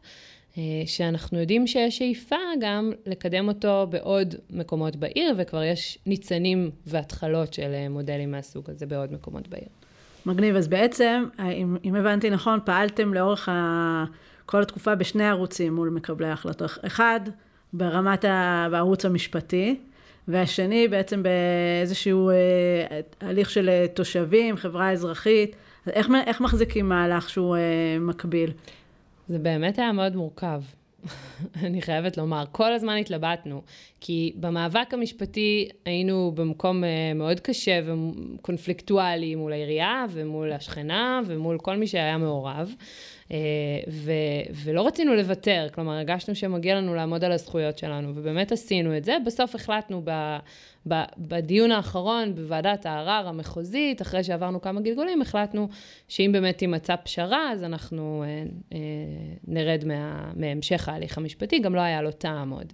אה, 0.58 0.62
שאנחנו 0.86 1.38
יודעים 1.38 1.66
שיש 1.66 1.98
שאיפה 1.98 2.36
גם 2.60 2.92
לקדם 3.06 3.48
אותו 3.48 3.86
בעוד 3.90 4.34
מקומות 4.50 4.96
בעיר, 4.96 5.34
וכבר 5.38 5.62
יש 5.62 5.98
ניצנים 6.06 6.70
והתחלות 6.86 7.54
של 7.54 7.88
מודלים 7.88 8.30
מהסוג 8.30 8.70
הזה 8.70 8.86
בעוד 8.86 9.12
מקומות 9.12 9.48
בעיר. 9.48 9.68
מגניב. 10.26 10.56
אז 10.56 10.68
בעצם, 10.68 11.24
אם, 11.52 11.76
אם 11.84 11.94
הבנתי 11.94 12.30
נכון, 12.30 12.60
פעלתם 12.64 13.14
לאורך 13.14 13.48
ה, 13.48 14.04
כל 14.46 14.62
התקופה 14.62 14.94
בשני 14.94 15.28
ערוצים 15.28 15.74
מול 15.74 15.88
מקבלי 15.88 16.28
ההחלטות. 16.28 16.78
אחד, 16.86 17.20
ברמת 17.72 18.24
ה, 18.24 18.66
בערוץ 18.70 19.04
המשפטי, 19.04 19.76
והשני 20.28 20.88
בעצם 20.88 21.22
באיזשהו 21.22 22.30
אה, 22.30 22.34
הליך 23.20 23.50
של 23.50 23.68
אה, 23.68 23.86
תושבים, 23.94 24.56
חברה 24.56 24.92
אזרחית. 24.92 25.56
איך, 25.86 26.08
איך 26.26 26.40
מחזיקים 26.40 26.88
מהלך 26.88 27.30
שהוא 27.30 27.56
אה, 27.56 27.60
מקביל? 28.00 28.52
זה 29.28 29.38
באמת 29.38 29.78
היה 29.78 29.92
מאוד 29.92 30.16
מורכב. 30.16 30.62
אני 31.64 31.82
חייבת 31.82 32.16
לומר. 32.16 32.44
כל 32.52 32.72
הזמן 32.72 32.96
התלבטנו, 32.96 33.62
כי 34.06 34.32
במאבק 34.36 34.94
המשפטי 34.94 35.68
היינו 35.84 36.32
במקום 36.34 36.84
uh, 36.84 36.86
מאוד 37.14 37.40
קשה 37.40 37.80
וקונפליקטואלי 37.84 39.34
מול 39.34 39.52
העירייה 39.52 40.04
ומול 40.10 40.52
השכנה 40.52 41.20
ומול 41.26 41.58
כל 41.58 41.76
מי 41.76 41.86
שהיה 41.86 42.18
מעורב. 42.18 42.74
Uh, 43.28 43.32
ו- 43.88 44.12
ולא 44.64 44.86
רצינו 44.86 45.14
לוותר, 45.14 45.66
כלומר, 45.74 45.92
הרגשנו 45.92 46.34
שמגיע 46.34 46.74
לנו 46.74 46.94
לעמוד 46.94 47.24
על 47.24 47.32
הזכויות 47.32 47.78
שלנו, 47.78 48.12
ובאמת 48.14 48.52
עשינו 48.52 48.96
את 48.96 49.04
זה. 49.04 49.16
בסוף 49.26 49.54
החלטנו 49.54 50.02
ב- 50.04 50.38
בדיון 51.18 51.72
האחרון 51.72 52.34
בוועדת 52.34 52.86
הערר 52.86 53.28
המחוזית, 53.28 54.02
אחרי 54.02 54.24
שעברנו 54.24 54.60
כמה 54.60 54.80
גלגולים, 54.80 55.22
החלטנו 55.22 55.68
שאם 56.08 56.30
באמת 56.32 56.58
תימצא 56.58 56.96
פשרה, 56.96 57.52
אז 57.52 57.64
אנחנו 57.64 58.24
אה, 58.26 58.44
אה, 58.72 58.78
נרד 59.48 59.84
מה, 59.84 60.30
מהמשך 60.36 60.88
ההליך 60.88 61.18
המשפטי, 61.18 61.58
גם 61.58 61.74
לא 61.74 61.80
היה 61.80 62.02
לו 62.02 62.12
טעם 62.12 62.50
עוד. 62.50 62.72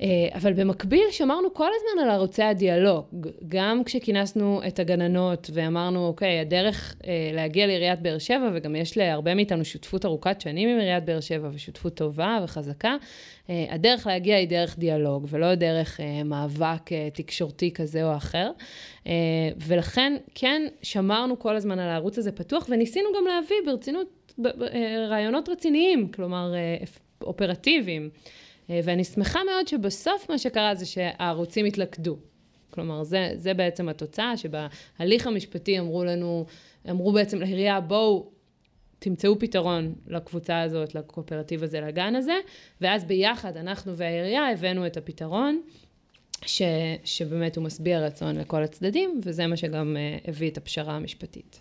אה, 0.00 0.06
אבל 0.34 0.52
במקביל 0.52 1.04
שמרנו 1.10 1.54
כל 1.54 1.68
הזמן 1.76 2.02
על 2.02 2.10
ערוצי 2.10 2.42
הדיאלוג, 2.42 3.04
גם 3.48 3.84
כשכינסנו 3.84 4.60
את 4.66 4.78
הגננות 4.78 5.50
ואמרנו, 5.52 6.06
אוקיי, 6.06 6.40
הדרך 6.40 6.94
אה, 7.06 7.30
להגיע 7.34 7.66
לעיריית 7.66 8.00
באר 8.00 8.18
שבע, 8.18 8.50
וגם 8.54 8.76
יש 8.76 8.98
להרבה 8.98 9.34
מאיתנו 9.34 9.64
שותפות 9.64 10.04
ארוכת 10.04 10.40
שנים 10.40 10.68
עם 10.68 10.78
עיריית 10.78 11.04
באר 11.04 11.20
שבע 11.20 11.48
ושותפות 11.52 11.94
טובה 11.94 12.40
וחזקה, 12.44 12.96
אה, 13.50 13.66
הדרך 13.70 14.06
להגיע 14.06 14.36
היא 14.36 14.48
דרך 14.48 14.78
דיאלוג, 14.78 15.26
ולא 15.30 15.54
דרך 15.54 16.00
מאבק 16.24 16.90
תקשורתי 17.14 17.72
כזה 17.72 18.04
או 18.04 18.16
אחר. 18.16 18.50
ולכן, 19.66 20.16
כן, 20.34 20.62
שמרנו 20.82 21.38
כל 21.38 21.56
הזמן 21.56 21.78
על 21.78 21.88
הערוץ 21.88 22.18
הזה 22.18 22.32
פתוח, 22.32 22.66
וניסינו 22.70 23.08
גם 23.16 23.24
להביא 23.26 23.56
ברצינות 23.66 24.34
רעיונות 25.08 25.48
רציניים, 25.48 26.08
כלומר, 26.08 26.52
אופרטיביים. 27.22 28.10
אה, 28.70 28.80
ואני 28.84 29.04
שמחה 29.04 29.40
מאוד 29.44 29.68
שבסוף 29.68 30.30
מה 30.30 30.38
שקרה 30.38 30.74
זה 30.74 30.86
שהערוצים 30.86 31.66
התלכדו. 31.66 32.18
כלומר, 32.70 33.04
זה, 33.04 33.30
זה 33.34 33.54
בעצם 33.54 33.88
התוצאה, 33.88 34.32
שבהליך 34.36 35.26
המשפטי 35.26 35.78
אמרו 35.78 36.04
לנו, 36.04 36.46
אמרו 36.90 37.12
בעצם 37.12 37.40
לעירייה, 37.40 37.80
בואו 37.80 38.30
תמצאו 38.98 39.38
פתרון 39.38 39.94
לקבוצה 40.06 40.60
הזאת, 40.60 40.94
לקואופרטיב 40.94 41.62
הזה, 41.62 41.80
לגן 41.80 42.16
הזה, 42.16 42.34
ואז 42.80 43.04
ביחד, 43.04 43.56
אנחנו 43.56 43.96
והעירייה, 43.96 44.50
הבאנו 44.50 44.86
את 44.86 44.96
הפתרון, 44.96 45.60
ש, 46.46 46.62
שבאמת 47.04 47.56
הוא 47.56 47.64
משביע 47.64 48.00
רצון 48.00 48.36
לכל 48.36 48.62
הצדדים, 48.62 49.20
וזה 49.24 49.46
מה 49.46 49.56
שגם 49.56 49.96
uh, 49.96 50.28
הביא 50.28 50.50
את 50.50 50.56
הפשרה 50.56 50.96
המשפטית. 50.96 51.60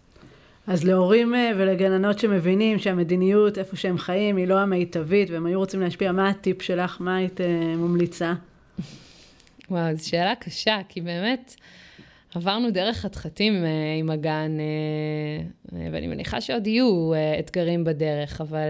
אז 0.68 0.84
להורים 0.84 1.36
אה, 1.36 1.52
ולגננות 1.58 2.20
שמבינים 2.20 2.80
שהמדיניות, 2.80 3.58
איפה 3.58 3.76
שהם 3.76 3.98
חיים, 3.98 4.38
היא 4.38 4.48
לא 4.48 4.60
המיטבית, 4.60 5.30
והם 5.30 5.46
היו 5.46 5.60
רוצים 5.60 5.82
להשפיע, 5.82 6.12
מה 6.12 6.30
הטיפ 6.30 6.62
שלך? 6.62 6.98
מה 7.00 7.16
היית 7.16 7.42
אה, 7.42 7.76
ממליצה? 7.76 8.34
וואו, 9.70 9.96
זו 9.96 10.10
שאלה 10.10 10.36
קשה, 10.36 10.80
כי 10.90 11.02
באמת 11.02 11.56
עברנו 12.36 12.72
דרך 12.72 12.98
חתחתים 12.98 13.54
אה, 13.54 13.70
עם 14.00 14.10
הגן, 14.10 14.52
ואני 15.92 16.08
מניחה 16.08 16.42
שעוד 16.42 16.68
יהיו 16.68 17.12
אתגרים 17.40 17.84
בדרך, 17.84 18.42
אבל 18.42 18.70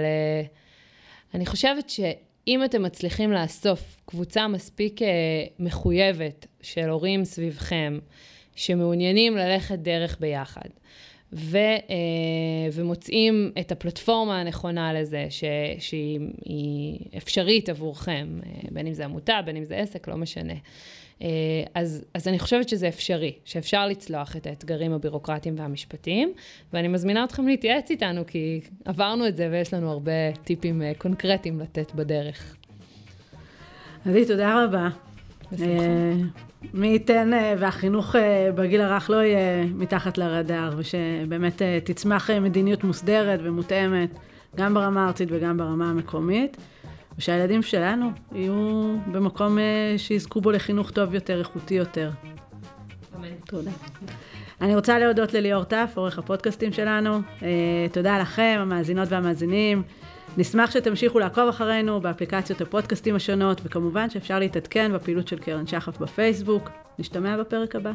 אני 1.33 1.45
חושבת 1.45 1.89
שאם 1.89 2.63
אתם 2.65 2.83
מצליחים 2.83 3.31
לאסוף 3.31 3.97
קבוצה 4.05 4.47
מספיק 4.47 4.99
מחויבת 5.59 6.47
של 6.61 6.89
הורים 6.89 7.25
סביבכם, 7.25 7.99
שמעוניינים 8.55 9.37
ללכת 9.37 9.79
דרך 9.79 10.17
ביחד, 10.19 10.69
ו, 11.35 11.57
ומוצאים 12.73 13.51
את 13.59 13.71
הפלטפורמה 13.71 14.39
הנכונה 14.39 14.93
לזה, 14.93 15.25
ש, 15.29 15.43
שהיא 15.79 16.99
אפשרית 17.17 17.69
עבורכם, 17.69 18.39
בין 18.71 18.87
אם 18.87 18.93
זה 18.93 19.05
עמותה, 19.05 19.39
בין 19.45 19.57
אם 19.57 19.63
זה 19.63 19.75
עסק, 19.75 20.07
לא 20.07 20.17
משנה. 20.17 20.53
אה, 21.21 21.27
אז, 21.75 22.05
אז 22.13 22.27
אני 22.27 22.39
חושבת 22.39 22.69
שזה 22.69 22.87
אפשרי, 22.87 23.33
שאפשר 23.45 23.87
לצלוח 23.87 24.35
את 24.35 24.47
האתגרים 24.47 24.93
הבירוקרטיים 24.93 25.55
והמשפטיים, 25.57 26.33
ואני 26.73 26.87
מזמינה 26.87 27.23
אתכם 27.23 27.47
להתייעץ 27.47 27.91
איתנו, 27.91 28.21
כי 28.27 28.61
עברנו 28.85 29.27
את 29.27 29.35
זה 29.35 29.49
ויש 29.51 29.73
לנו 29.73 29.91
הרבה 29.91 30.31
טיפים 30.43 30.81
אה, 30.81 30.91
קונקרטיים 30.97 31.59
לתת 31.59 31.91
בדרך. 31.95 32.55
עדי, 34.05 34.25
תודה 34.25 34.63
רבה. 34.63 34.89
אה, 35.61 36.13
מי 36.73 36.87
ייתן 36.87 37.31
והחינוך 37.59 38.15
בגיל 38.55 38.81
הרך 38.81 39.09
לא 39.09 39.15
יהיה 39.15 39.65
מתחת 39.75 40.17
לרדאר, 40.17 40.73
ושבאמת 40.77 41.61
תצמח 41.83 42.29
מדיניות 42.29 42.83
מוסדרת 42.83 43.39
ומותאמת, 43.43 44.09
גם 44.55 44.73
ברמה 44.73 45.03
הארצית 45.03 45.29
וגם 45.31 45.57
ברמה 45.57 45.89
המקומית. 45.89 46.57
ושהילדים 47.17 47.61
שלנו 47.61 48.11
יהיו 48.31 48.95
במקום 49.11 49.59
אה, 49.59 49.93
שיזכו 49.97 50.41
בו 50.41 50.51
לחינוך 50.51 50.91
טוב 50.91 51.13
יותר, 51.13 51.39
איכותי 51.39 51.73
יותר. 51.73 52.11
אמן. 53.15 53.27
תודה. 53.45 53.71
אני 54.61 54.75
רוצה 54.75 54.99
להודות 54.99 55.33
לליאור 55.33 55.63
טף, 55.63 55.91
עורך 55.95 56.19
הפודקאסטים 56.19 56.73
שלנו. 56.73 57.21
אה, 57.43 57.85
תודה 57.91 58.19
לכם, 58.19 58.57
המאזינות 58.61 59.11
והמאזינים. 59.11 59.83
נשמח 60.37 60.71
שתמשיכו 60.71 61.19
לעקוב 61.19 61.49
אחרינו 61.49 62.01
באפליקציות 62.01 62.61
הפודקאסטים 62.61 63.15
השונות, 63.15 63.61
וכמובן 63.63 64.09
שאפשר 64.09 64.39
להתעדכן 64.39 64.93
בפעילות 64.93 65.27
של 65.27 65.39
קרן 65.39 65.67
שחף 65.67 65.97
בפייסבוק. 65.97 66.69
נשתמע 66.99 67.37
בפרק 67.37 67.75
הבא. 67.75 67.91